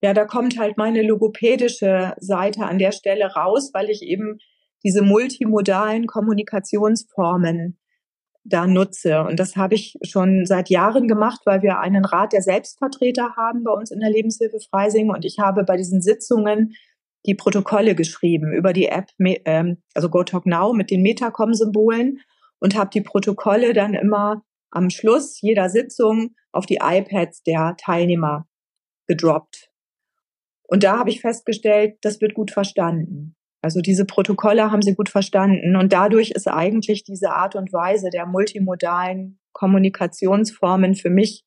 [0.03, 4.39] Ja, da kommt halt meine logopädische Seite an der Stelle raus, weil ich eben
[4.85, 7.79] diese multimodalen Kommunikationsformen
[8.45, 9.23] da nutze.
[9.23, 13.63] Und das habe ich schon seit Jahren gemacht, weil wir einen Rat der Selbstvertreter haben
[13.65, 15.11] bei uns in der Lebenshilfe Freising.
[15.11, 16.75] Und ich habe bei diesen Sitzungen
[17.25, 22.19] die Protokolle geschrieben über die App, ähm, also GoTalkNow mit den Metacom-Symbolen
[22.59, 28.49] und habe die Protokolle dann immer am Schluss jeder Sitzung auf die iPads der Teilnehmer
[29.07, 29.71] gedroppt.
[30.65, 33.37] Und da habe ich festgestellt, das wird gut verstanden.
[33.63, 38.11] Also diese Protokolle haben sie gut verstanden und dadurch ist eigentlich diese Art und Weise
[38.11, 41.45] der multimodalen Kommunikationsformen für mich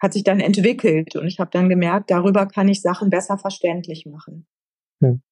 [0.00, 4.06] hat sich dann entwickelt und ich habe dann gemerkt, darüber kann ich Sachen besser verständlich
[4.06, 4.46] machen.
[5.00, 5.22] Hm.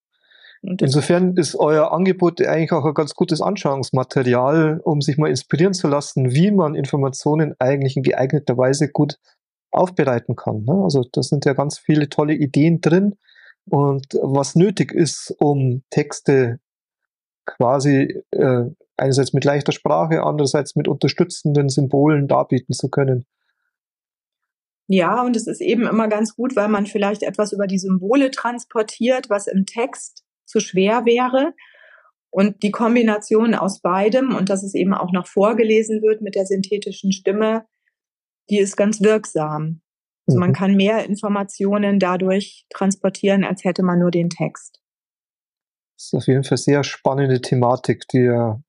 [0.62, 5.86] Insofern ist euer Angebot eigentlich auch ein ganz gutes Anschauungsmaterial, um sich mal inspirieren zu
[5.88, 9.18] lassen, wie man Informationen eigentlich in geeigneter Weise gut
[9.70, 10.64] aufbereiten kann.
[10.64, 10.80] Ne?
[10.82, 13.14] Also da sind ja ganz viele tolle Ideen drin,
[13.70, 16.60] und was nötig ist, um Texte
[17.46, 18.64] quasi äh,
[18.96, 23.26] einerseits mit leichter Sprache, andererseits mit unterstützenden Symbolen darbieten zu können.
[24.88, 28.30] Ja, und es ist eben immer ganz gut, weil man vielleicht etwas über die Symbole
[28.30, 31.54] transportiert, was im Text zu schwer wäre.
[32.30, 36.46] Und die Kombination aus beidem und dass es eben auch noch vorgelesen wird mit der
[36.46, 37.66] synthetischen Stimme,
[38.50, 39.80] die ist ganz wirksam.
[40.28, 40.54] Also man mhm.
[40.54, 44.80] kann mehr Informationen dadurch transportieren, als hätte man nur den Text.
[45.96, 48.60] Das ist auf jeden Fall sehr spannende Thematik, die ja,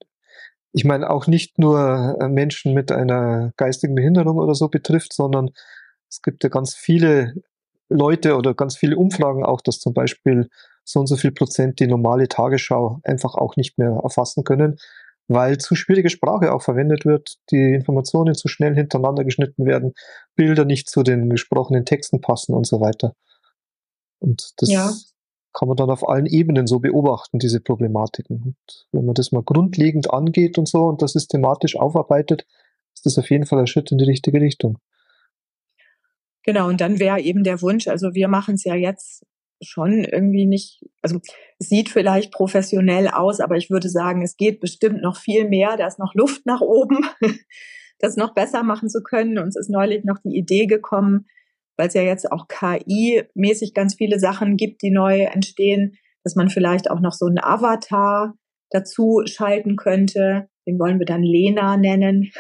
[0.72, 5.52] ich meine, auch nicht nur äh, Menschen mit einer geistigen Behinderung oder so betrifft, sondern
[6.10, 7.34] es gibt ja ganz viele
[7.90, 10.50] Leute oder ganz viele Umfragen auch, dass zum Beispiel
[10.86, 14.78] so und so viel Prozent die normale Tagesschau einfach auch nicht mehr erfassen können,
[15.30, 19.94] weil zu schwierige Sprache auch verwendet wird, die Informationen zu schnell hintereinander geschnitten werden,
[20.36, 23.14] Bilder nicht zu den gesprochenen Texten passen und so weiter.
[24.18, 24.92] Und das ja.
[25.54, 28.42] kann man dann auf allen Ebenen so beobachten, diese Problematiken.
[28.44, 32.48] Und wenn man das mal grundlegend angeht und so und das systematisch aufarbeitet,
[32.96, 34.80] ist das auf jeden Fall ein Schritt in die richtige Richtung.
[36.44, 39.24] Genau, und dann wäre eben der Wunsch, also wir machen es ja jetzt
[39.62, 41.20] schon irgendwie nicht, also
[41.60, 45.78] es sieht vielleicht professionell aus, aber ich würde sagen, es geht bestimmt noch viel mehr.
[45.78, 47.00] Da ist noch Luft nach oben,
[48.00, 49.38] das noch besser machen zu können.
[49.38, 51.28] Uns ist neulich noch die Idee gekommen,
[51.78, 56.50] weil es ja jetzt auch KI-mäßig ganz viele Sachen gibt, die neu entstehen, dass man
[56.50, 58.36] vielleicht auch noch so einen Avatar
[58.70, 60.50] dazu schalten könnte.
[60.68, 62.32] Den wollen wir dann Lena nennen.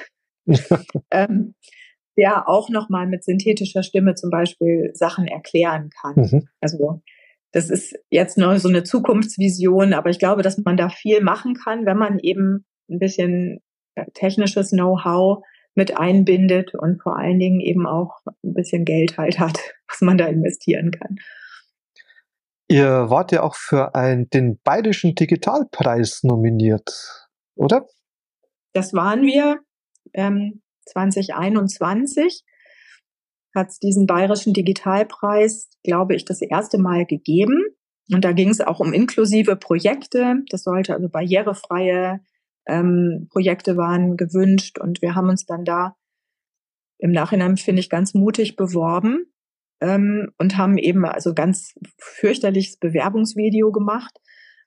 [1.11, 1.55] ähm,
[2.19, 6.15] der auch nochmal mit synthetischer Stimme zum Beispiel Sachen erklären kann.
[6.15, 6.47] Mhm.
[6.59, 7.01] Also
[7.51, 11.55] das ist jetzt nur so eine Zukunftsvision, aber ich glaube, dass man da viel machen
[11.55, 13.61] kann, wenn man eben ein bisschen
[13.95, 15.43] äh, technisches Know-how
[15.75, 20.17] mit einbindet und vor allen Dingen eben auch ein bisschen Geld halt hat, was man
[20.17, 21.17] da investieren kann.
[22.67, 27.87] Ihr wart ja auch für ein, den Bayerischen Digitalpreis nominiert, oder?
[28.73, 29.59] Das waren wir.
[30.13, 32.43] Ähm, 2021
[33.59, 37.63] hat es diesen bayerischen Digitalpreis, glaube ich, das erste Mal gegeben.
[38.11, 40.37] Und da ging es auch um inklusive Projekte.
[40.49, 42.21] Das sollte also barrierefreie
[42.67, 44.79] ähm, Projekte waren gewünscht.
[44.79, 45.95] Und wir haben uns dann da
[46.97, 49.25] im Nachhinein, finde ich, ganz mutig beworben
[49.81, 54.17] ähm, und haben eben also ganz fürchterliches Bewerbungsvideo gemacht.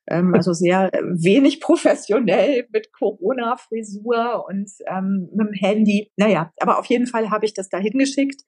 [0.09, 6.11] Ähm, also sehr wenig professionell mit Corona-Frisur und ähm, mit dem Handy.
[6.16, 8.42] Naja, aber auf jeden Fall habe ich das da hingeschickt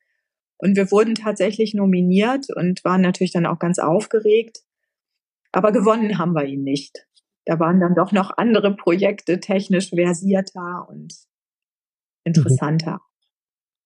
[0.58, 4.60] und wir wurden tatsächlich nominiert und waren natürlich dann auch ganz aufgeregt.
[5.52, 7.06] Aber gewonnen haben wir ihn nicht.
[7.44, 12.24] Da waren dann doch noch andere Projekte technisch versierter und mhm.
[12.24, 13.00] interessanter.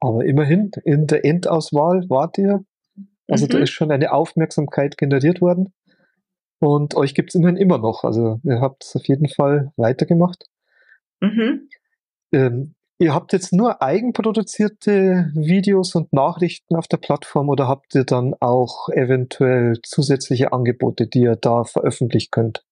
[0.00, 2.64] Aber immerhin, in der Endauswahl wart ihr.
[3.28, 3.50] Also mhm.
[3.50, 5.74] da ist schon eine Aufmerksamkeit generiert worden.
[6.60, 8.04] Und euch gibt es immerhin immer noch.
[8.04, 10.44] Also ihr habt es auf jeden Fall weitergemacht.
[11.20, 11.68] Mhm.
[12.32, 18.04] Ähm, ihr habt jetzt nur eigenproduzierte Videos und Nachrichten auf der Plattform oder habt ihr
[18.04, 22.64] dann auch eventuell zusätzliche Angebote, die ihr da veröffentlichen könnt?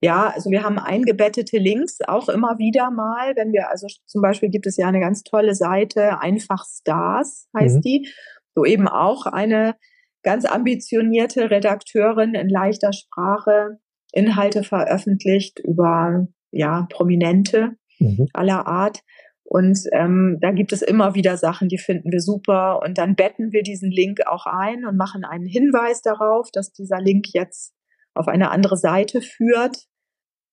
[0.00, 4.48] Ja, also wir haben eingebettete Links auch immer wieder mal, wenn wir, also zum Beispiel
[4.48, 7.80] gibt es ja eine ganz tolle Seite, Einfach Stars heißt mhm.
[7.82, 8.08] die,
[8.56, 9.76] wo eben auch eine
[10.24, 13.78] ganz ambitionierte Redakteurin in leichter Sprache
[14.12, 18.28] Inhalte veröffentlicht über ja Prominente mhm.
[18.32, 19.02] aller Art.
[19.44, 22.80] Und ähm, da gibt es immer wieder Sachen, die finden wir super.
[22.82, 27.00] Und dann betten wir diesen Link auch ein und machen einen Hinweis darauf, dass dieser
[27.00, 27.74] Link jetzt
[28.14, 29.76] auf eine andere Seite führt.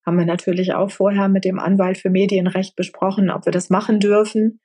[0.06, 4.00] Haben wir natürlich auch vorher mit dem Anwalt für Medienrecht besprochen, ob wir das machen
[4.00, 4.60] dürfen.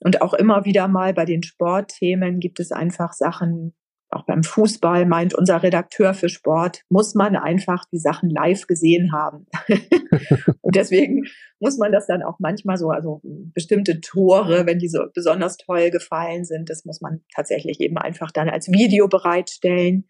[0.00, 3.74] Und auch immer wieder mal bei den Sportthemen gibt es einfach Sachen,
[4.14, 9.12] auch beim Fußball meint unser Redakteur für Sport, muss man einfach die Sachen live gesehen
[9.12, 9.46] haben.
[10.60, 11.24] und deswegen
[11.60, 15.90] muss man das dann auch manchmal so, also bestimmte Tore, wenn die so besonders toll
[15.90, 20.06] gefallen sind, das muss man tatsächlich eben einfach dann als Video bereitstellen.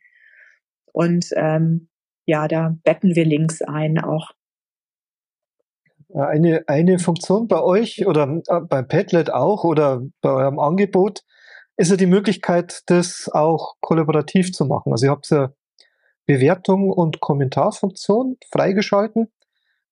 [0.92, 1.88] Und ähm,
[2.26, 4.30] ja, da betten wir Links ein auch.
[6.14, 11.24] Eine, eine Funktion bei euch oder äh, bei Padlet auch oder bei eurem Angebot
[11.76, 14.92] ist ja die Möglichkeit, das auch kollaborativ zu machen.
[14.92, 15.52] Also ihr habt ja
[16.26, 19.32] Bewertung und Kommentarfunktion freigeschalten.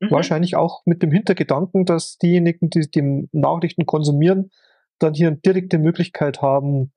[0.00, 0.10] Mhm.
[0.10, 4.50] Wahrscheinlich auch mit dem Hintergedanken, dass diejenigen, die die Nachrichten konsumieren,
[4.98, 6.92] dann hier eine direkte Möglichkeit haben,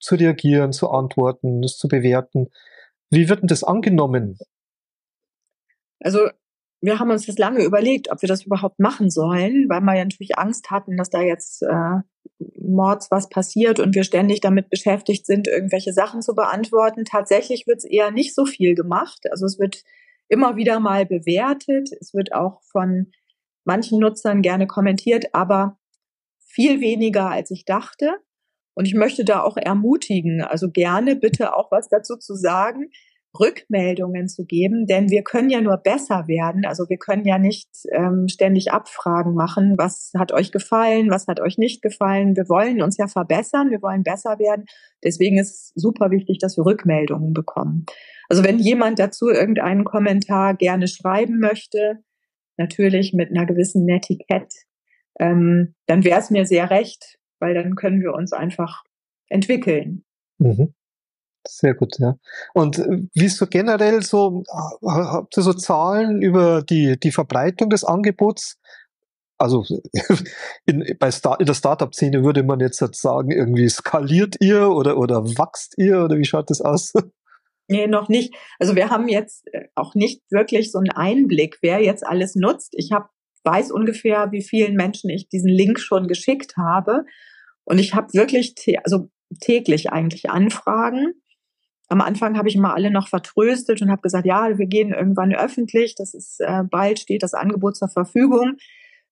[0.00, 2.48] zu reagieren, zu antworten, das zu bewerten.
[3.10, 4.38] Wie wird denn das angenommen?
[6.00, 6.30] Also
[6.80, 10.04] wir haben uns das lange überlegt, ob wir das überhaupt machen sollen, weil wir ja
[10.04, 12.00] natürlich Angst hatten, dass da jetzt äh,
[12.58, 17.04] Mords was passiert und wir ständig damit beschäftigt sind, irgendwelche Sachen zu beantworten.
[17.04, 19.26] Tatsächlich wird es eher nicht so viel gemacht.
[19.30, 19.84] Also es wird
[20.28, 21.90] immer wieder mal bewertet.
[22.00, 23.12] Es wird auch von
[23.64, 25.78] manchen Nutzern gerne kommentiert, aber
[26.38, 28.14] viel weniger, als ich dachte.
[28.74, 32.90] Und ich möchte da auch ermutigen, also gerne bitte auch was dazu zu sagen,
[33.38, 36.64] Rückmeldungen zu geben, denn wir können ja nur besser werden.
[36.66, 41.38] Also wir können ja nicht ähm, ständig Abfragen machen, was hat euch gefallen, was hat
[41.40, 42.34] euch nicht gefallen.
[42.36, 44.64] Wir wollen uns ja verbessern, wir wollen besser werden.
[45.04, 47.86] Deswegen ist super wichtig, dass wir Rückmeldungen bekommen.
[48.28, 51.98] Also wenn jemand dazu irgendeinen Kommentar gerne schreiben möchte,
[52.56, 54.56] natürlich mit einer gewissen Netiquette,
[55.20, 58.82] ähm, dann wäre es mir sehr recht, weil dann können wir uns einfach
[59.28, 60.04] entwickeln.
[60.38, 60.74] Mhm.
[61.46, 62.16] Sehr gut, ja.
[62.54, 64.44] Und äh, wie ist so generell so,
[64.82, 68.58] habt ihr so Zahlen über die, die Verbreitung des Angebots?
[69.38, 69.64] Also
[70.66, 75.24] in, bei Star, in der Startup-Szene würde man jetzt sagen, irgendwie skaliert ihr oder, oder
[75.38, 76.92] wachst ihr oder wie schaut das aus?
[77.72, 78.34] Nee, noch nicht.
[78.58, 82.74] Also wir haben jetzt äh, auch nicht wirklich so einen Einblick, wer jetzt alles nutzt.
[82.76, 83.10] Ich hab,
[83.44, 87.04] weiß ungefähr, wie vielen Menschen ich diesen Link schon geschickt habe.
[87.62, 91.14] Und ich habe wirklich, also täglich eigentlich Anfragen.
[91.90, 95.34] Am Anfang habe ich mal alle noch vertröstet und habe gesagt, ja, wir gehen irgendwann
[95.34, 95.96] öffentlich.
[95.96, 98.56] Das ist äh, bald steht das Angebot zur Verfügung.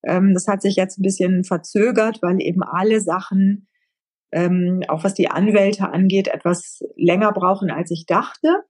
[0.05, 3.67] Ähm, das hat sich jetzt ein bisschen verzögert, weil eben alle Sachen,
[4.31, 8.63] ähm, auch was die Anwälte angeht, etwas länger brauchen, als ich dachte.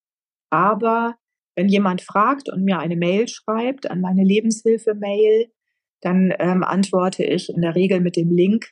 [0.49, 1.16] Aber
[1.55, 5.53] wenn jemand fragt und mir eine Mail schreibt an meine Lebenshilfe-Mail,
[6.01, 8.71] dann ähm, antworte ich in der Regel mit dem Link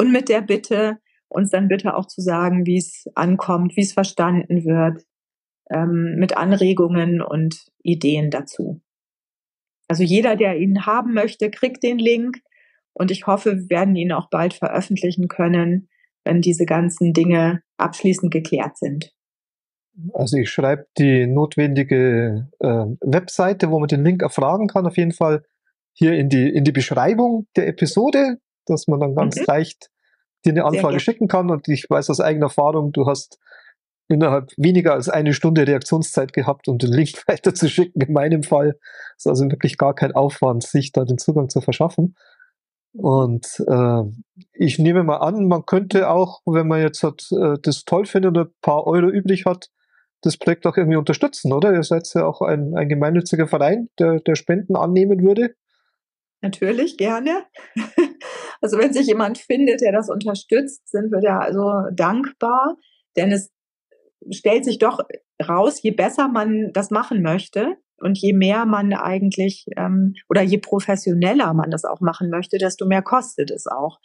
[0.00, 0.98] und mit der Bitte,
[1.28, 5.04] uns dann bitte auch zu sagen, wie es ankommt, wie es verstanden wird,
[5.70, 8.80] ähm, mit Anregungen und Ideen dazu.
[9.88, 12.38] Also jeder, der ihn haben möchte, kriegt den Link
[12.92, 15.88] und ich hoffe, wir werden ihn auch bald veröffentlichen können,
[16.24, 19.12] wenn diese ganzen Dinge abschließend geklärt sind.
[20.12, 25.12] Also ich schreibe die notwendige äh, Webseite, wo man den Link erfragen kann, auf jeden
[25.12, 25.42] Fall
[25.92, 29.44] hier in die, in die Beschreibung der Episode, dass man dann ganz mhm.
[29.46, 29.90] leicht
[30.54, 31.50] dir eine Anfrage schicken kann.
[31.50, 33.38] Und ich weiß aus eigener Erfahrung, du hast
[34.08, 38.00] innerhalb weniger als eine Stunde Reaktionszeit gehabt, um den Link weiter zu schicken.
[38.00, 38.78] In meinem Fall
[39.16, 42.16] ist also wirklich gar kein Aufwand, sich da den Zugang zu verschaffen.
[42.94, 44.02] Und äh,
[44.54, 48.36] ich nehme mal an, man könnte auch, wenn man jetzt hat, äh, das toll findet
[48.36, 49.68] und ein paar Euro übrig hat,
[50.22, 51.72] das Projekt auch irgendwie unterstützen, oder?
[51.72, 55.54] Ihr seid ja auch ein, ein gemeinnütziger Verein, der, der Spenden annehmen würde.
[56.40, 57.44] Natürlich, gerne.
[58.60, 62.76] Also wenn sich jemand findet, der das unterstützt, sind wir da also dankbar,
[63.16, 63.52] denn es
[64.30, 65.00] stellt sich doch
[65.46, 70.58] raus, je besser man das machen möchte und je mehr man eigentlich ähm, oder je
[70.58, 73.98] professioneller man das auch machen möchte, desto mehr kostet es auch.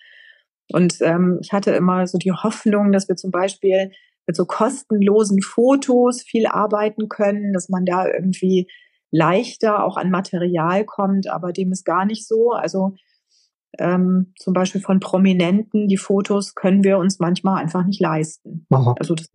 [0.71, 3.91] Und ähm, ich hatte immer so die Hoffnung, dass wir zum Beispiel
[4.25, 8.69] mit so kostenlosen Fotos viel arbeiten können, dass man da irgendwie
[9.11, 12.51] leichter auch an Material kommt, aber dem ist gar nicht so.
[12.51, 12.95] Also
[13.79, 18.65] ähm, zum Beispiel von Prominenten, die Fotos können wir uns manchmal einfach nicht leisten.
[18.69, 18.95] Aha.
[18.99, 19.31] Also das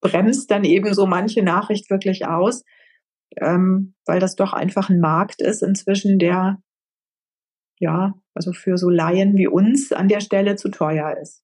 [0.00, 2.64] bremst dann eben so manche Nachricht wirklich aus,
[3.36, 6.58] ähm, weil das doch einfach ein Markt ist inzwischen, der
[7.80, 11.42] ja, also für so Laien wie uns an der Stelle zu teuer ist.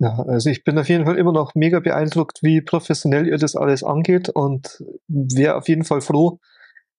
[0.00, 3.54] Ja, also ich bin auf jeden Fall immer noch mega beeindruckt, wie professionell ihr das
[3.54, 6.40] alles angeht und wäre auf jeden Fall froh,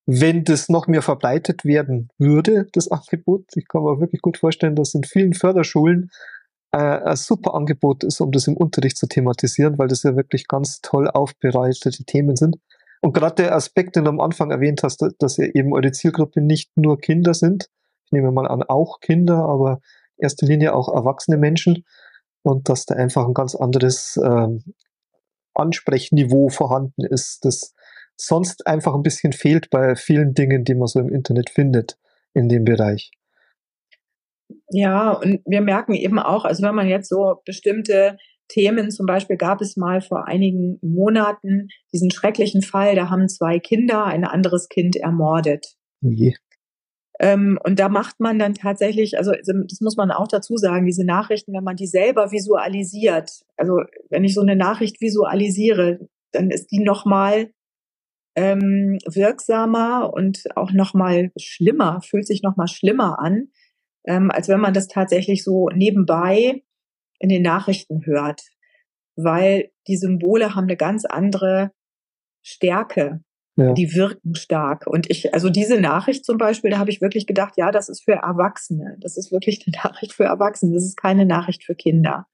[0.06, 3.45] wenn das noch mehr verbreitet werden würde, das Angebot.
[3.56, 6.10] Ich kann mir wirklich gut vorstellen, dass in vielen Förderschulen
[6.72, 10.47] äh, ein super Angebot ist, um das im Unterricht zu thematisieren, weil das ja wirklich
[10.47, 12.58] ganz toll aufbereitete Themen sind.
[13.01, 16.41] Und gerade der Aspekt, den du am Anfang erwähnt hast, dass ja eben eure Zielgruppe
[16.41, 17.70] nicht nur Kinder sind,
[18.06, 19.80] ich nehme mal an, auch Kinder, aber
[20.18, 21.86] in erster Linie auch erwachsene Menschen,
[22.43, 24.64] und dass da einfach ein ganz anderes ähm,
[25.54, 27.74] Ansprechniveau vorhanden ist, das
[28.16, 31.97] sonst einfach ein bisschen fehlt bei vielen Dingen, die man so im Internet findet
[32.34, 33.11] in dem Bereich.
[34.70, 39.38] Ja, und wir merken eben auch, also wenn man jetzt so bestimmte Themen, zum Beispiel
[39.38, 44.70] gab es mal vor einigen Monaten diesen schrecklichen Fall, da haben zwei Kinder ein anderes
[44.70, 45.76] Kind ermordet.
[46.03, 46.36] Okay.
[47.20, 51.05] Ähm, und da macht man dann tatsächlich, also das muss man auch dazu sagen, diese
[51.05, 55.99] Nachrichten, wenn man die selber visualisiert, also wenn ich so eine Nachricht visualisiere,
[56.32, 57.53] dann ist die nochmal
[58.36, 63.49] ähm, wirksamer und auch nochmal schlimmer, fühlt sich nochmal schlimmer an,
[64.05, 66.63] ähm, als wenn man das tatsächlich so nebenbei
[67.19, 68.41] in den Nachrichten hört.
[69.15, 71.71] Weil die Symbole haben eine ganz andere
[72.41, 73.23] Stärke.
[73.55, 73.73] Ja.
[73.73, 74.88] Die wirken stark.
[74.88, 78.03] Und ich, also diese Nachricht zum Beispiel, da habe ich wirklich gedacht, ja, das ist
[78.03, 78.97] für Erwachsene.
[78.99, 80.73] Das ist wirklich eine Nachricht für Erwachsene.
[80.73, 82.25] Das ist keine Nachricht für Kinder.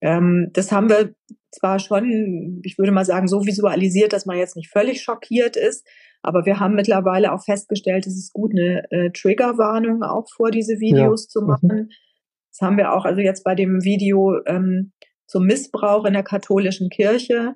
[0.00, 1.14] Ähm, das haben wir
[1.50, 5.86] zwar schon, ich würde mal sagen, so visualisiert, dass man jetzt nicht völlig schockiert ist,
[6.22, 10.80] aber wir haben mittlerweile auch festgestellt, es ist gut, eine äh, Triggerwarnung auch vor diese
[10.80, 11.28] Videos ja.
[11.28, 11.46] zu mhm.
[11.46, 11.88] machen.
[12.50, 14.92] Das haben wir auch also jetzt bei dem Video ähm,
[15.26, 17.54] zum Missbrauch in der katholischen Kirche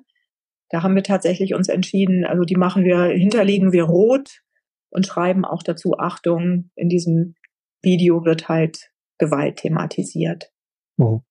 [0.71, 4.41] da haben wir tatsächlich uns entschieden, also die machen wir, hinterlegen wir rot
[4.89, 7.35] und schreiben auch dazu, Achtung, in diesem
[7.81, 10.51] Video wird halt Gewalt thematisiert.
[10.97, 11.23] Mhm.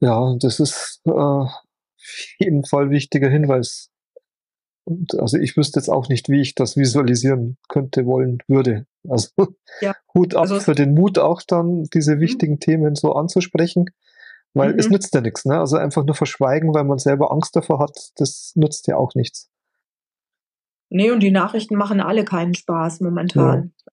[0.00, 1.52] Ja, das ist äh, auf
[2.38, 3.90] jeden Fall wichtiger Hinweis.
[4.84, 8.86] Und also ich wüsste jetzt auch nicht, wie ich das visualisieren könnte, wollen würde.
[9.08, 9.28] Also
[9.80, 9.94] ja.
[10.14, 12.20] Hut ab also für den Mut, auch dann diese mhm.
[12.20, 12.60] wichtigen mhm.
[12.60, 13.86] Themen so anzusprechen.
[14.52, 14.78] Weil mhm.
[14.80, 15.58] es nützt ja nichts, ne?
[15.60, 19.48] Also einfach nur verschweigen, weil man selber Angst davor hat, das nützt ja auch nichts.
[20.88, 23.72] Nee, und die Nachrichten machen alle keinen Spaß momentan.
[23.86, 23.92] Ja,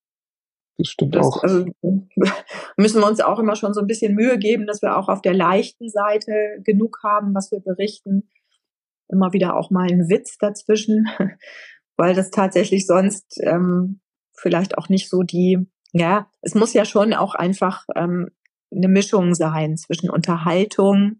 [0.77, 1.43] das stimmt das, auch.
[1.43, 1.65] Also,
[2.77, 5.21] müssen wir uns auch immer schon so ein bisschen Mühe geben, dass wir auch auf
[5.21, 6.31] der leichten Seite
[6.63, 8.29] genug haben, was wir berichten.
[9.09, 11.07] Immer wieder auch mal einen Witz dazwischen,
[11.97, 14.01] weil das tatsächlich sonst ähm,
[14.33, 18.29] vielleicht auch nicht so die, ja, es muss ja schon auch einfach ähm,
[18.71, 21.17] eine Mischung sein zwischen Unterhaltung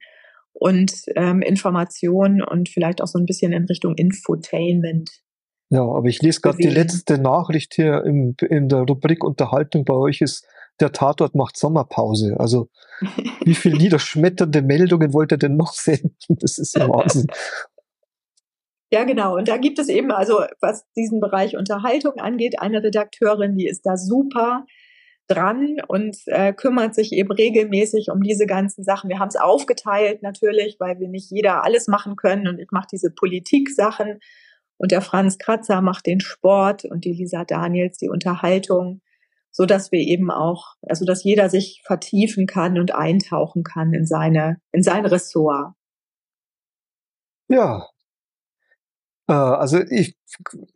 [0.54, 5.10] und ähm, Information und vielleicht auch so ein bisschen in Richtung Infotainment.
[5.70, 9.94] Ja, aber ich lese gerade die letzte Nachricht hier im, in der Rubrik Unterhaltung bei
[9.94, 10.48] euch ist,
[10.80, 12.36] der Tatort macht Sommerpause.
[12.40, 12.70] Also
[13.44, 16.16] wie viele niederschmetternde Meldungen wollt ihr denn noch senden?
[16.30, 17.28] Das ist ja Wahnsinn.
[18.90, 19.36] Ja, genau.
[19.36, 23.86] Und da gibt es eben, also was diesen Bereich Unterhaltung angeht, eine Redakteurin, die ist
[23.86, 24.66] da super
[25.28, 29.10] dran und äh, kümmert sich eben regelmäßig um diese ganzen Sachen.
[29.10, 32.88] Wir haben es aufgeteilt natürlich, weil wir nicht jeder alles machen können und ich mache
[32.90, 34.22] diese Politik-Sachen
[34.78, 39.02] und der Franz Kratzer macht den Sport und die Lisa Daniels die Unterhaltung,
[39.52, 44.06] so dass wir eben auch, also dass jeder sich vertiefen kann und eintauchen kann in
[44.06, 45.74] seine in sein Ressort.
[47.50, 47.88] Ja,
[49.28, 50.18] äh, also ich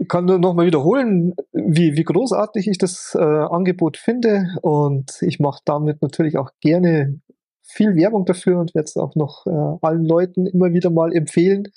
[0.08, 5.40] kann nur noch mal wiederholen, wie, wie großartig ich das äh, Angebot finde und ich
[5.40, 7.22] mache damit natürlich auch gerne
[7.64, 11.70] viel Werbung dafür und werde es auch noch äh, allen Leuten immer wieder mal empfehlen.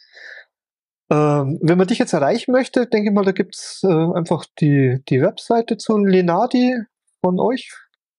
[1.10, 5.02] Ähm, wenn man dich jetzt erreichen möchte, denke ich mal, da gibt's äh, einfach die,
[5.08, 6.76] die Webseite zu Lenadi
[7.20, 7.72] von euch.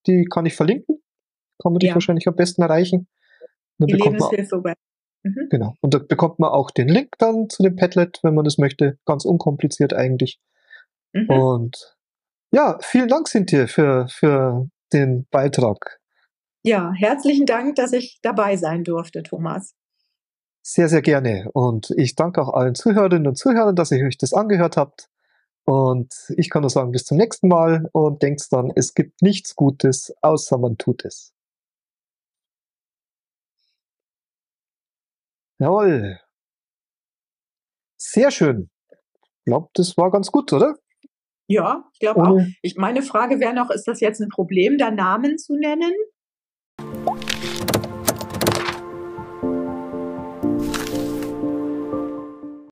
[0.08, 1.02] Die kann ich verlinken.
[1.62, 1.96] Kann man dich ja.
[1.96, 3.08] wahrscheinlich am besten erreichen.
[3.80, 4.80] Dann die Lebenshilfe-Webseite
[5.26, 5.48] Mhm.
[5.50, 5.74] Genau.
[5.82, 9.00] Und da bekommt man auch den Link dann zu dem Padlet, wenn man das möchte.
[9.06, 10.40] Ganz unkompliziert eigentlich.
[11.14, 11.30] Mhm.
[11.30, 11.98] Und
[12.52, 16.00] ja, vielen Dank, Cynthia, für, für den Beitrag.
[16.64, 19.76] Ja, herzlichen Dank, dass ich dabei sein durfte, Thomas.
[20.68, 21.52] Sehr, sehr gerne.
[21.54, 25.12] Und ich danke auch allen Zuhörerinnen und Zuhörern, dass ihr euch das angehört habt.
[25.64, 29.56] Und ich kann nur sagen, bis zum nächsten Mal und denkt dann, es gibt nichts
[29.56, 31.36] Gutes, außer man tut es.
[35.60, 36.20] Jawohl.
[37.98, 38.72] Sehr schön.
[38.90, 40.80] Ich glaube, das war ganz gut, oder?
[41.46, 42.42] Ja, ich glaube auch.
[42.64, 45.94] Ich, meine Frage wäre noch, ist das jetzt ein Problem, da Namen zu nennen?